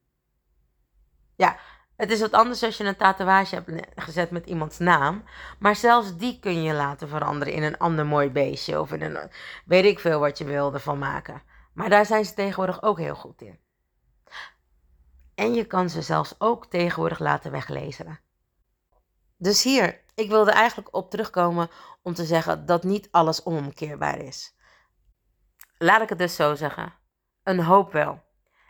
Ja, 1.36 1.58
het 1.96 2.12
is 2.12 2.20
wat 2.20 2.32
anders 2.32 2.64
als 2.64 2.78
je 2.78 2.84
een 2.84 2.96
tatoeage 2.96 3.56
hebt 3.56 3.88
gezet 3.96 4.32
met 4.32 4.46
iemands 4.46 4.78
naam. 4.78 5.24
Maar 5.60 5.76
zelfs 5.76 6.18
die 6.18 6.40
kun 6.40 6.64
je 6.64 6.74
laten 6.74 7.08
veranderen 7.08 7.54
in 7.54 7.64
een 7.64 7.78
ander 7.78 8.06
mooi 8.06 8.30
beestje. 8.30 8.80
Of 8.80 8.92
in 8.92 9.02
een, 9.02 9.32
weet 9.66 9.86
ik 9.86 10.00
veel 10.00 10.20
wat 10.20 10.38
je 10.38 10.46
wil 10.46 10.74
ervan 10.74 11.00
maken. 11.00 11.42
Maar 11.74 11.90
daar 11.90 12.06
zijn 12.06 12.26
ze 12.26 12.34
tegenwoordig 12.34 12.84
ook 12.84 12.98
heel 12.98 13.16
goed 13.16 13.42
in. 13.42 13.60
En 15.36 15.54
je 15.54 15.66
kan 15.66 15.90
ze 15.90 16.02
zelfs 16.02 16.36
ook 16.38 16.66
tegenwoordig 16.66 17.20
laten 17.20 17.52
weglezen. 17.52 18.20
Dus 19.38 19.64
hier, 19.64 20.02
ik 20.16 20.30
wilde 20.30 20.52
eigenlijk 20.52 20.96
op 20.96 21.10
terugkomen 21.10 21.70
om 22.02 22.14
te 22.14 22.26
zeggen 22.26 22.66
dat 22.66 22.84
niet 22.84 23.08
alles 23.12 23.46
onomkeerbaar 23.46 24.18
is. 24.18 24.56
Laat 25.78 26.02
ik 26.02 26.10
het 26.10 26.18
dus 26.18 26.36
zo 26.36 26.56
zeggen. 26.56 26.94
Een 27.44 27.60
hoop 27.60 27.92
wel. 27.92 28.24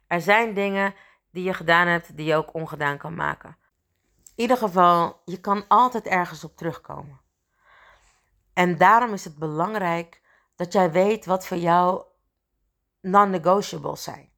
Er 0.08 0.21
zijn 0.21 0.54
dingen 0.54 0.93
die 1.36 1.43
je 1.43 1.54
gedaan 1.54 1.88
hebt 1.88 2.17
die 2.17 2.26
je 2.26 2.36
ook 2.36 2.54
ongedaan 2.54 2.98
kan 2.98 3.15
maken. 3.15 3.58
In 4.36 4.41
ieder 4.41 4.58
geval, 4.58 5.21
je 5.26 5.39
kan 5.39 5.67
altijd 5.67 6.06
ergens 6.06 6.43
op 6.43 6.58
terugkomen. 6.58 7.21
En 8.54 8.78
daarom 8.78 9.13
is 9.13 9.24
het 9.24 9.38
belangrijk 9.38 10.21
dat 10.56 10.74
jij 10.74 10.91
weet 10.91 11.26
wat 11.26 11.48
voor 11.48 11.58
jou 11.58 12.04
non-negotiables 13.02 14.04
zijn. 14.04 14.30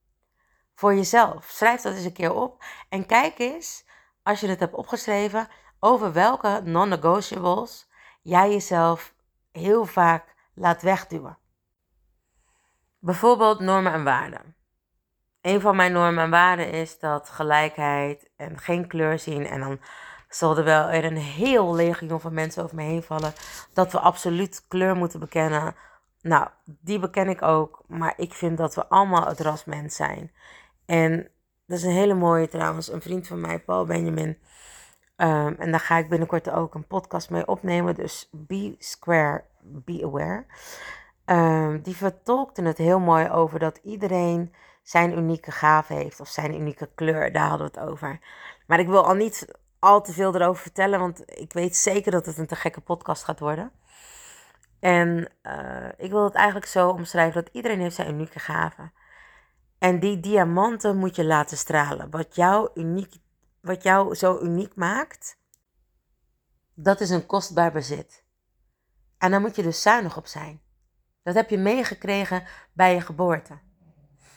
Voor 0.75 0.95
jezelf. 0.95 1.45
Schrijf 1.45 1.81
dat 1.81 1.93
eens 1.93 2.05
een 2.05 2.13
keer 2.13 2.33
op 2.33 2.63
en 2.89 3.05
kijk 3.05 3.39
eens, 3.39 3.85
als 4.23 4.39
je 4.39 4.47
het 4.47 4.59
hebt 4.59 4.73
opgeschreven, 4.73 5.47
over 5.79 6.13
welke 6.13 6.61
non-negotiables 6.63 7.89
jij 8.21 8.51
jezelf 8.51 9.13
heel 9.51 9.85
vaak 9.85 10.35
laat 10.53 10.81
wegduwen. 10.81 11.37
Bijvoorbeeld 12.99 13.59
normen 13.59 13.93
en 13.93 14.03
waarden. 14.03 14.56
Een 15.47 15.61
van 15.61 15.75
mijn 15.75 15.91
normen 15.91 16.23
en 16.23 16.29
waarden 16.29 16.71
is 16.71 16.99
dat 16.99 17.29
gelijkheid 17.29 18.29
en 18.37 18.57
geen 18.57 18.87
kleur 18.87 19.19
zien. 19.19 19.45
En 19.45 19.59
dan 19.59 19.79
zal 20.29 20.57
er 20.57 20.63
wel 20.63 20.89
er 20.89 21.05
een 21.05 21.17
heel 21.17 21.75
legioen 21.75 22.19
van 22.19 22.33
mensen 22.33 22.63
over 22.63 22.75
me 22.75 22.83
heen 22.83 23.03
vallen. 23.03 23.33
Dat 23.73 23.91
we 23.91 23.99
absoluut 23.99 24.65
kleur 24.67 24.95
moeten 24.95 25.19
bekennen. 25.19 25.75
Nou, 26.21 26.47
die 26.63 26.99
beken 26.99 27.29
ik 27.29 27.41
ook. 27.41 27.83
Maar 27.87 28.13
ik 28.17 28.33
vind 28.33 28.57
dat 28.57 28.75
we 28.75 28.87
allemaal 28.87 29.27
het 29.27 29.39
ras 29.39 29.65
mens 29.65 29.95
zijn. 29.95 30.31
En 30.85 31.29
dat 31.65 31.77
is 31.77 31.83
een 31.83 31.91
hele 31.91 32.13
mooie 32.13 32.47
trouwens. 32.47 32.91
Een 32.91 33.01
vriend 33.01 33.27
van 33.27 33.41
mij, 33.41 33.59
Paul 33.59 33.85
Benjamin. 33.85 34.37
Um, 35.17 35.55
en 35.59 35.71
daar 35.71 35.79
ga 35.79 35.97
ik 35.97 36.09
binnenkort 36.09 36.49
ook 36.49 36.75
een 36.75 36.87
podcast 36.87 37.29
mee 37.29 37.47
opnemen. 37.47 37.95
Dus 37.95 38.29
be 38.31 38.75
square, 38.79 39.43
be 39.61 40.01
aware. 40.03 40.45
Um, 41.29 41.81
die 41.81 41.95
vertolkte 41.95 42.61
het 42.61 42.77
heel 42.77 42.99
mooi 42.99 43.29
over 43.29 43.59
dat 43.59 43.79
iedereen 43.83 44.53
zijn 44.83 45.17
unieke 45.17 45.51
gave 45.51 45.93
heeft 45.93 46.19
of 46.19 46.27
zijn 46.27 46.53
unieke 46.53 46.89
kleur. 46.95 47.31
Daar 47.31 47.47
hadden 47.47 47.71
we 47.71 47.79
het 47.79 47.89
over. 47.89 48.19
Maar 48.67 48.79
ik 48.79 48.87
wil 48.87 49.05
al 49.05 49.13
niet 49.13 49.47
al 49.79 50.01
te 50.01 50.13
veel 50.13 50.35
erover 50.35 50.61
vertellen, 50.61 50.99
want 50.99 51.39
ik 51.39 51.53
weet 51.53 51.77
zeker 51.77 52.11
dat 52.11 52.25
het 52.25 52.37
een 52.37 52.47
te 52.47 52.55
gekke 52.55 52.81
podcast 52.81 53.23
gaat 53.23 53.39
worden. 53.39 53.71
En 54.79 55.31
uh, 55.43 55.87
ik 55.97 56.11
wil 56.11 56.23
het 56.23 56.33
eigenlijk 56.33 56.65
zo 56.65 56.89
omschrijven 56.89 57.43
dat 57.43 57.53
iedereen 57.53 57.79
heeft 57.79 57.95
zijn 57.95 58.13
unieke 58.13 58.39
gave. 58.39 58.91
En 59.77 59.99
die 59.99 60.19
diamanten 60.19 60.97
moet 60.97 61.15
je 61.15 61.25
laten 61.25 61.57
stralen. 61.57 62.09
Wat 62.09 62.35
jou, 62.35 62.69
uniek, 62.73 63.15
wat 63.61 63.83
jou 63.83 64.15
zo 64.15 64.39
uniek 64.41 64.75
maakt, 64.75 65.37
dat 66.73 66.99
is 66.99 67.09
een 67.09 67.25
kostbaar 67.25 67.71
bezit. 67.71 68.23
En 69.17 69.31
daar 69.31 69.41
moet 69.41 69.55
je 69.55 69.63
dus 69.63 69.81
zuinig 69.81 70.17
op 70.17 70.27
zijn. 70.27 70.61
Dat 71.27 71.35
heb 71.35 71.49
je 71.49 71.57
meegekregen 71.57 72.43
bij 72.73 72.93
je 72.93 73.01
geboorte. 73.01 73.57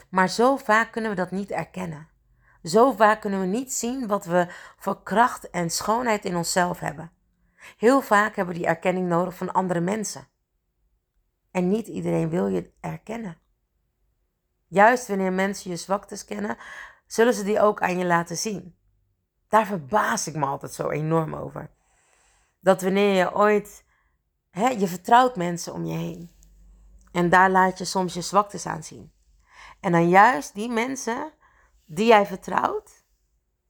Maar 0.08 0.28
zo 0.28 0.56
vaak 0.56 0.92
kunnen 0.92 1.10
we 1.10 1.16
dat 1.16 1.30
niet 1.30 1.50
erkennen. 1.50 2.08
Zo 2.62 2.92
vaak 2.92 3.20
kunnen 3.20 3.40
we 3.40 3.46
niet 3.46 3.72
zien 3.72 4.06
wat 4.06 4.24
we 4.24 4.46
voor 4.78 5.02
kracht 5.02 5.50
en 5.50 5.70
schoonheid 5.70 6.24
in 6.24 6.36
onszelf 6.36 6.78
hebben. 6.78 7.10
Heel 7.76 8.00
vaak 8.00 8.36
hebben 8.36 8.54
we 8.54 8.60
die 8.60 8.68
erkenning 8.68 9.08
nodig 9.08 9.34
van 9.34 9.52
andere 9.52 9.80
mensen. 9.80 10.28
En 11.50 11.68
niet 11.68 11.86
iedereen 11.86 12.28
wil 12.28 12.46
je 12.46 12.72
erkennen. 12.80 13.38
Juist 14.66 15.08
wanneer 15.08 15.32
mensen 15.32 15.70
je 15.70 15.76
zwaktes 15.76 16.24
kennen, 16.24 16.56
zullen 17.06 17.34
ze 17.34 17.44
die 17.44 17.60
ook 17.60 17.82
aan 17.82 17.98
je 17.98 18.06
laten 18.06 18.36
zien. 18.36 18.76
Daar 19.48 19.66
verbaas 19.66 20.26
ik 20.26 20.34
me 20.34 20.46
altijd 20.46 20.72
zo 20.72 20.90
enorm 20.90 21.34
over. 21.34 21.70
Dat 22.60 22.82
wanneer 22.82 23.14
je 23.14 23.34
ooit, 23.34 23.84
hè, 24.50 24.68
je 24.68 24.86
vertrouwt 24.86 25.36
mensen 25.36 25.72
om 25.72 25.84
je 25.84 25.96
heen. 25.96 26.38
En 27.12 27.28
daar 27.28 27.50
laat 27.50 27.78
je 27.78 27.84
soms 27.84 28.14
je 28.14 28.20
zwaktes 28.20 28.66
aan 28.66 28.82
zien. 28.82 29.12
En 29.80 29.92
dan 29.92 30.08
juist 30.08 30.54
die 30.54 30.68
mensen 30.68 31.32
die 31.84 32.06
jij 32.06 32.26
vertrouwt, 32.26 33.04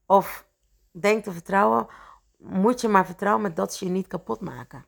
of 0.07 0.47
denkt 0.91 1.25
te 1.25 1.33
vertrouwen, 1.33 1.87
moet 2.39 2.81
je 2.81 2.89
maar 2.89 3.07
vertrouwen 3.07 3.43
met 3.43 3.57
dat 3.57 3.75
ze 3.75 3.85
je 3.85 3.91
niet 3.91 4.07
kapot 4.07 4.41
maken. 4.41 4.85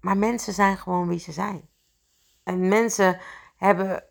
Maar 0.00 0.16
mensen 0.16 0.52
zijn 0.52 0.76
gewoon 0.76 1.08
wie 1.08 1.18
ze 1.18 1.32
zijn. 1.32 1.68
En 2.42 2.68
mensen 2.68 3.20
hebben 3.56 4.04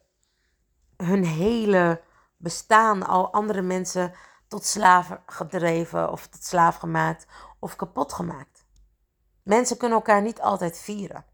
hun 0.97 1.25
hele 1.25 2.01
bestaan 2.37 3.07
al 3.07 3.33
andere 3.33 3.61
mensen 3.61 4.13
tot 4.47 4.65
slaaf 4.65 5.19
gedreven 5.25 6.11
of 6.11 6.27
tot 6.27 6.43
slaaf 6.43 6.75
gemaakt 6.75 7.27
of 7.59 7.75
kapot 7.75 8.13
gemaakt. 8.13 8.65
Mensen 9.43 9.77
kunnen 9.77 9.97
elkaar 9.97 10.21
niet 10.21 10.41
altijd 10.41 10.79
vieren. 10.79 11.25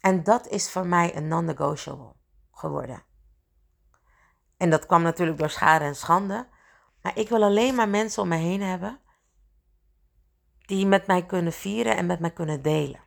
En 0.00 0.22
dat 0.22 0.46
is 0.46 0.70
voor 0.70 0.86
mij 0.86 1.16
een 1.16 1.28
non-negotiable 1.28 2.14
geworden. 2.52 3.02
En 4.56 4.70
dat 4.70 4.86
kwam 4.86 5.02
natuurlijk 5.02 5.38
door 5.38 5.50
schade 5.50 5.84
en 5.84 5.96
schande. 5.96 6.48
Maar 7.02 7.18
ik 7.18 7.28
wil 7.28 7.42
alleen 7.42 7.74
maar 7.74 7.88
mensen 7.88 8.22
om 8.22 8.28
me 8.28 8.36
heen 8.36 8.62
hebben 8.62 9.00
die 10.58 10.86
met 10.86 11.06
mij 11.06 11.26
kunnen 11.26 11.52
vieren 11.52 11.96
en 11.96 12.06
met 12.06 12.20
mij 12.20 12.30
kunnen 12.30 12.62
delen. 12.62 13.00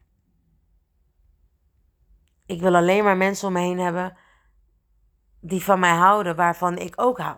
Ik 2.46 2.62
wil 2.62 2.76
alleen 2.76 3.04
maar 3.04 3.18
mensen 3.18 3.48
om 3.48 3.54
me 3.54 3.60
heen 3.60 3.80
hebben 3.80 4.18
die 5.40 5.64
van 5.64 5.80
mij 5.80 5.96
houden, 5.96 6.36
waarvan 6.36 6.78
ik 6.78 7.02
ook 7.02 7.18
hou. 7.18 7.38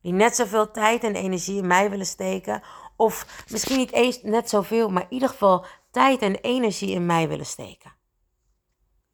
Die 0.00 0.12
net 0.12 0.36
zoveel 0.36 0.70
tijd 0.70 1.04
en 1.04 1.14
energie 1.14 1.58
in 1.58 1.66
mij 1.66 1.90
willen 1.90 2.06
steken 2.06 2.62
Of 2.96 3.44
misschien 3.50 3.76
niet 3.76 3.92
eens 3.92 4.22
net 4.22 4.48
zoveel, 4.48 4.88
maar 4.88 5.02
in 5.02 5.12
ieder 5.12 5.28
geval 5.28 5.66
tijd 5.90 6.22
en 6.22 6.34
energie 6.34 6.90
in 6.90 7.06
mij 7.06 7.28
willen 7.28 7.46
steken. 7.46 7.92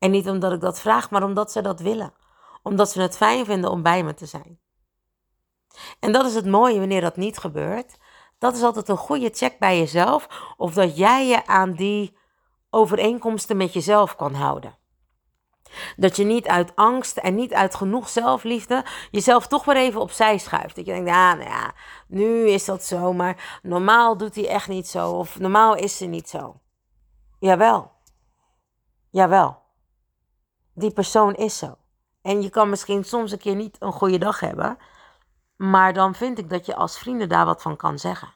En 0.00 0.10
niet 0.10 0.28
omdat 0.28 0.52
ik 0.52 0.60
dat 0.60 0.80
vraag, 0.80 1.10
maar 1.10 1.22
omdat 1.22 1.52
ze 1.52 1.62
dat 1.62 1.80
willen. 1.80 2.12
Omdat 2.62 2.90
ze 2.90 3.00
het 3.00 3.16
fijn 3.16 3.44
vinden 3.44 3.70
om 3.70 3.82
bij 3.82 4.02
me 4.04 4.14
te 4.14 4.26
zijn. 4.26 4.60
En 6.00 6.12
dat 6.12 6.26
is 6.26 6.34
het 6.34 6.46
mooie 6.46 6.78
wanneer 6.78 7.00
dat 7.00 7.16
niet 7.16 7.38
gebeurt. 7.38 7.98
Dat 8.38 8.56
is 8.56 8.62
altijd 8.62 8.88
een 8.88 8.96
goede 8.96 9.30
check 9.32 9.58
bij 9.58 9.78
jezelf 9.78 10.28
of 10.56 10.74
dat 10.74 10.96
jij 10.96 11.26
je 11.26 11.46
aan 11.46 11.72
die 11.72 12.16
overeenkomsten 12.70 13.56
met 13.56 13.72
jezelf 13.72 14.16
kan 14.16 14.34
houden. 14.34 14.78
Dat 15.96 16.16
je 16.16 16.24
niet 16.24 16.48
uit 16.48 16.76
angst 16.76 17.16
en 17.16 17.34
niet 17.34 17.54
uit 17.54 17.74
genoeg 17.74 18.08
zelfliefde 18.08 18.84
jezelf 19.10 19.46
toch 19.46 19.64
weer 19.64 19.76
even 19.76 20.00
opzij 20.00 20.38
schuift. 20.38 20.76
Dat 20.76 20.86
je 20.86 20.92
denkt, 20.92 21.08
ja, 21.08 21.34
nou 21.34 21.48
ja, 21.48 21.74
nu 22.06 22.48
is 22.48 22.64
dat 22.64 22.84
zo, 22.84 23.12
maar 23.12 23.60
normaal 23.62 24.16
doet 24.16 24.34
hij 24.34 24.48
echt 24.48 24.68
niet 24.68 24.88
zo. 24.88 25.10
Of 25.10 25.38
normaal 25.38 25.74
is 25.74 25.96
ze 25.96 26.06
niet 26.06 26.28
zo. 26.28 26.60
Jawel. 27.38 27.92
Jawel. 29.10 29.59
Die 30.80 30.92
persoon 30.92 31.34
is 31.34 31.58
zo. 31.58 31.76
En 32.22 32.42
je 32.42 32.50
kan 32.50 32.70
misschien 32.70 33.04
soms 33.04 33.32
een 33.32 33.38
keer 33.38 33.54
niet 33.54 33.76
een 33.80 33.92
goede 33.92 34.18
dag 34.18 34.40
hebben. 34.40 34.78
Maar 35.56 35.92
dan 35.92 36.14
vind 36.14 36.38
ik 36.38 36.50
dat 36.50 36.66
je 36.66 36.74
als 36.74 36.98
vrienden 36.98 37.28
daar 37.28 37.44
wat 37.44 37.62
van 37.62 37.76
kan 37.76 37.98
zeggen. 37.98 38.34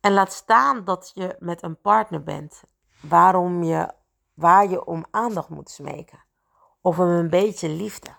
En 0.00 0.12
laat 0.12 0.32
staan 0.32 0.84
dat 0.84 1.10
je 1.14 1.36
met 1.38 1.62
een 1.62 1.80
partner 1.80 2.22
bent 2.22 2.62
waarom 3.00 3.62
je, 3.62 3.92
waar 4.34 4.68
je 4.68 4.84
om 4.84 5.04
aandacht 5.10 5.48
moet 5.48 5.70
smeken. 5.70 6.24
Of 6.80 6.98
om 6.98 7.08
een 7.08 7.30
beetje 7.30 7.68
liefde. 7.68 8.10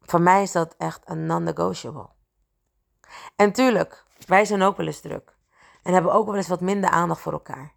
Voor 0.00 0.20
mij 0.20 0.42
is 0.42 0.52
dat 0.52 0.74
echt 0.78 1.02
een 1.04 1.26
non-negotiable. 1.26 2.08
En 3.36 3.52
tuurlijk, 3.52 4.04
wij 4.26 4.44
zijn 4.44 4.62
ook 4.62 4.76
wel 4.76 4.86
eens 4.86 5.00
druk. 5.00 5.36
En 5.82 5.92
hebben 5.92 6.12
ook 6.12 6.26
wel 6.26 6.36
eens 6.36 6.48
wat 6.48 6.60
minder 6.60 6.90
aandacht 6.90 7.20
voor 7.20 7.32
elkaar. 7.32 7.74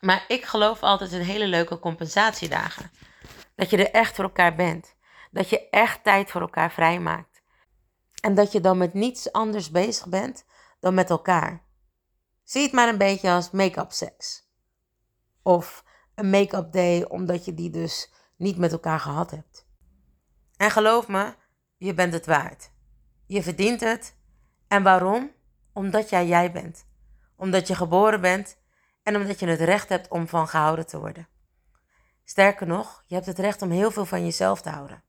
Maar 0.00 0.24
ik 0.28 0.44
geloof 0.44 0.82
altijd 0.82 1.12
in 1.12 1.20
hele 1.20 1.46
leuke 1.46 1.78
compensatiedagen. 1.78 2.90
Dat 3.54 3.70
je 3.70 3.76
er 3.76 3.90
echt 3.90 4.14
voor 4.14 4.24
elkaar 4.24 4.54
bent. 4.54 4.94
Dat 5.30 5.48
je 5.48 5.68
echt 5.68 6.04
tijd 6.04 6.30
voor 6.30 6.40
elkaar 6.40 6.72
vrijmaakt. 6.72 7.42
En 8.20 8.34
dat 8.34 8.52
je 8.52 8.60
dan 8.60 8.78
met 8.78 8.94
niets 8.94 9.32
anders 9.32 9.70
bezig 9.70 10.08
bent 10.08 10.44
dan 10.80 10.94
met 10.94 11.10
elkaar. 11.10 11.64
Zie 12.44 12.62
het 12.62 12.72
maar 12.72 12.88
een 12.88 12.98
beetje 12.98 13.30
als 13.30 13.50
make-up 13.50 13.92
seks. 13.92 14.48
Of 15.42 15.84
een 16.14 16.30
make-up 16.30 16.72
day 16.72 17.02
omdat 17.02 17.44
je 17.44 17.54
die 17.54 17.70
dus 17.70 18.12
niet 18.36 18.56
met 18.56 18.72
elkaar 18.72 19.00
gehad 19.00 19.30
hebt. 19.30 19.66
En 20.56 20.70
geloof 20.70 21.08
me, 21.08 21.34
je 21.76 21.94
bent 21.94 22.12
het 22.12 22.26
waard. 22.26 22.70
Je 23.26 23.42
verdient 23.42 23.80
het. 23.80 24.16
En 24.68 24.82
waarom? 24.82 25.32
Omdat 25.72 26.10
jij 26.10 26.26
jij 26.26 26.52
bent. 26.52 26.86
Omdat 27.36 27.66
je 27.66 27.74
geboren 27.74 28.20
bent 28.20 28.58
en 29.02 29.16
omdat 29.16 29.38
je 29.38 29.46
het 29.46 29.60
recht 29.60 29.88
hebt 29.88 30.08
om 30.08 30.28
van 30.28 30.48
gehouden 30.48 30.86
te 30.86 30.98
worden. 30.98 31.28
Sterker 32.24 32.66
nog, 32.66 33.04
je 33.06 33.14
hebt 33.14 33.26
het 33.26 33.38
recht 33.38 33.62
om 33.62 33.70
heel 33.70 33.90
veel 33.90 34.06
van 34.06 34.24
jezelf 34.24 34.62
te 34.62 34.70
houden. 34.70 35.02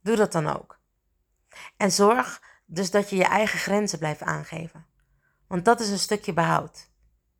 Doe 0.00 0.16
dat 0.16 0.32
dan 0.32 0.46
ook. 0.46 0.78
En 1.76 1.92
zorg 1.92 2.42
dus 2.64 2.90
dat 2.90 3.10
je 3.10 3.16
je 3.16 3.24
eigen 3.24 3.58
grenzen 3.58 3.98
blijft 3.98 4.22
aangeven. 4.22 4.86
Want 5.46 5.64
dat 5.64 5.80
is 5.80 5.90
een 5.90 5.98
stukje 5.98 6.32
behoud. 6.32 6.90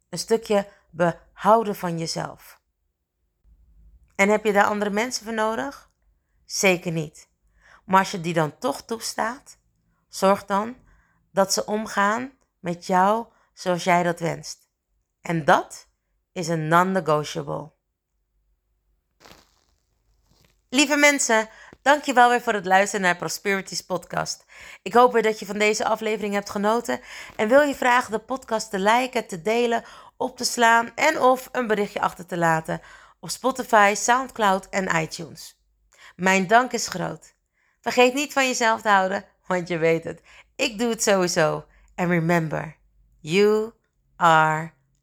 Een 0.09 0.19
stukje 0.19 0.69
behouden 0.91 1.77
van 1.77 1.99
jezelf. 1.99 2.61
En 4.15 4.29
heb 4.29 4.45
je 4.45 4.53
daar 4.53 4.65
andere 4.65 4.91
mensen 4.91 5.25
voor 5.25 5.35
nodig? 5.35 5.91
Zeker 6.45 6.93
niet. 6.93 7.29
Maar 7.85 7.99
als 7.99 8.11
je 8.11 8.21
die 8.21 8.35
dan 8.35 8.59
toch 8.59 8.83
toestaat, 8.83 9.59
zorg 10.09 10.45
dan 10.45 10.77
dat 11.31 11.53
ze 11.53 11.67
omgaan 11.67 12.33
met 12.59 12.87
jou 12.87 13.27
zoals 13.53 13.85
jij 13.85 14.03
dat 14.03 14.21
wenst. 14.21 14.66
En 15.27 15.45
dat 15.45 15.89
is 16.33 16.49
een 16.49 16.69
non-negotiable. 16.69 17.73
Lieve 20.69 20.97
mensen, 20.97 21.49
Dankjewel 21.87 22.29
weer 22.29 22.41
voor 22.41 22.53
het 22.53 22.67
luisteren 22.67 23.05
naar 23.05 23.17
Prosperities 23.17 23.81
podcast. 23.81 24.45
Ik 24.83 24.93
hoop 24.95 25.13
weer 25.13 25.23
dat 25.23 25.39
je 25.39 25.47
van 25.47 25.59
deze 25.59 25.85
aflevering 25.85 26.35
hebt 26.35 26.51
genoten 26.51 27.01
en 27.37 27.49
wil 27.49 27.61
je 27.61 27.75
vragen 27.75 28.13
de 28.13 28.19
podcast 28.19 28.71
te 28.71 28.79
liken, 28.79 29.27
te 29.27 29.43
delen, 29.43 29.85
op 30.17 30.37
te 30.37 30.45
slaan 30.45 30.91
en 30.95 31.21
of 31.21 31.49
een 31.53 31.67
berichtje 31.67 32.01
achter 32.01 32.27
te 32.27 32.37
laten 32.37 32.81
op 33.21 33.31
Spotify, 33.31 33.93
SoundCloud 33.97 34.69
en 34.69 34.97
iTunes. 35.03 35.61
Mijn 36.17 36.47
dank 36.47 36.73
is 36.73 36.89
groot. 36.89 37.35
Vergeet 37.81 38.15
niet 38.15 38.33
van 38.33 38.47
jezelf 38.47 38.83
te 38.83 38.89
houden, 38.89 39.25
want 39.47 39.69
je 39.69 39.79
weet 39.79 40.05
het. 40.05 40.21
Ik 40.57 40.79
doe 40.79 40.91
het 40.91 41.03
sowieso. 41.03 41.65
And 41.95 42.09
remember, 42.09 42.77
you 43.21 43.73
are 44.17 44.76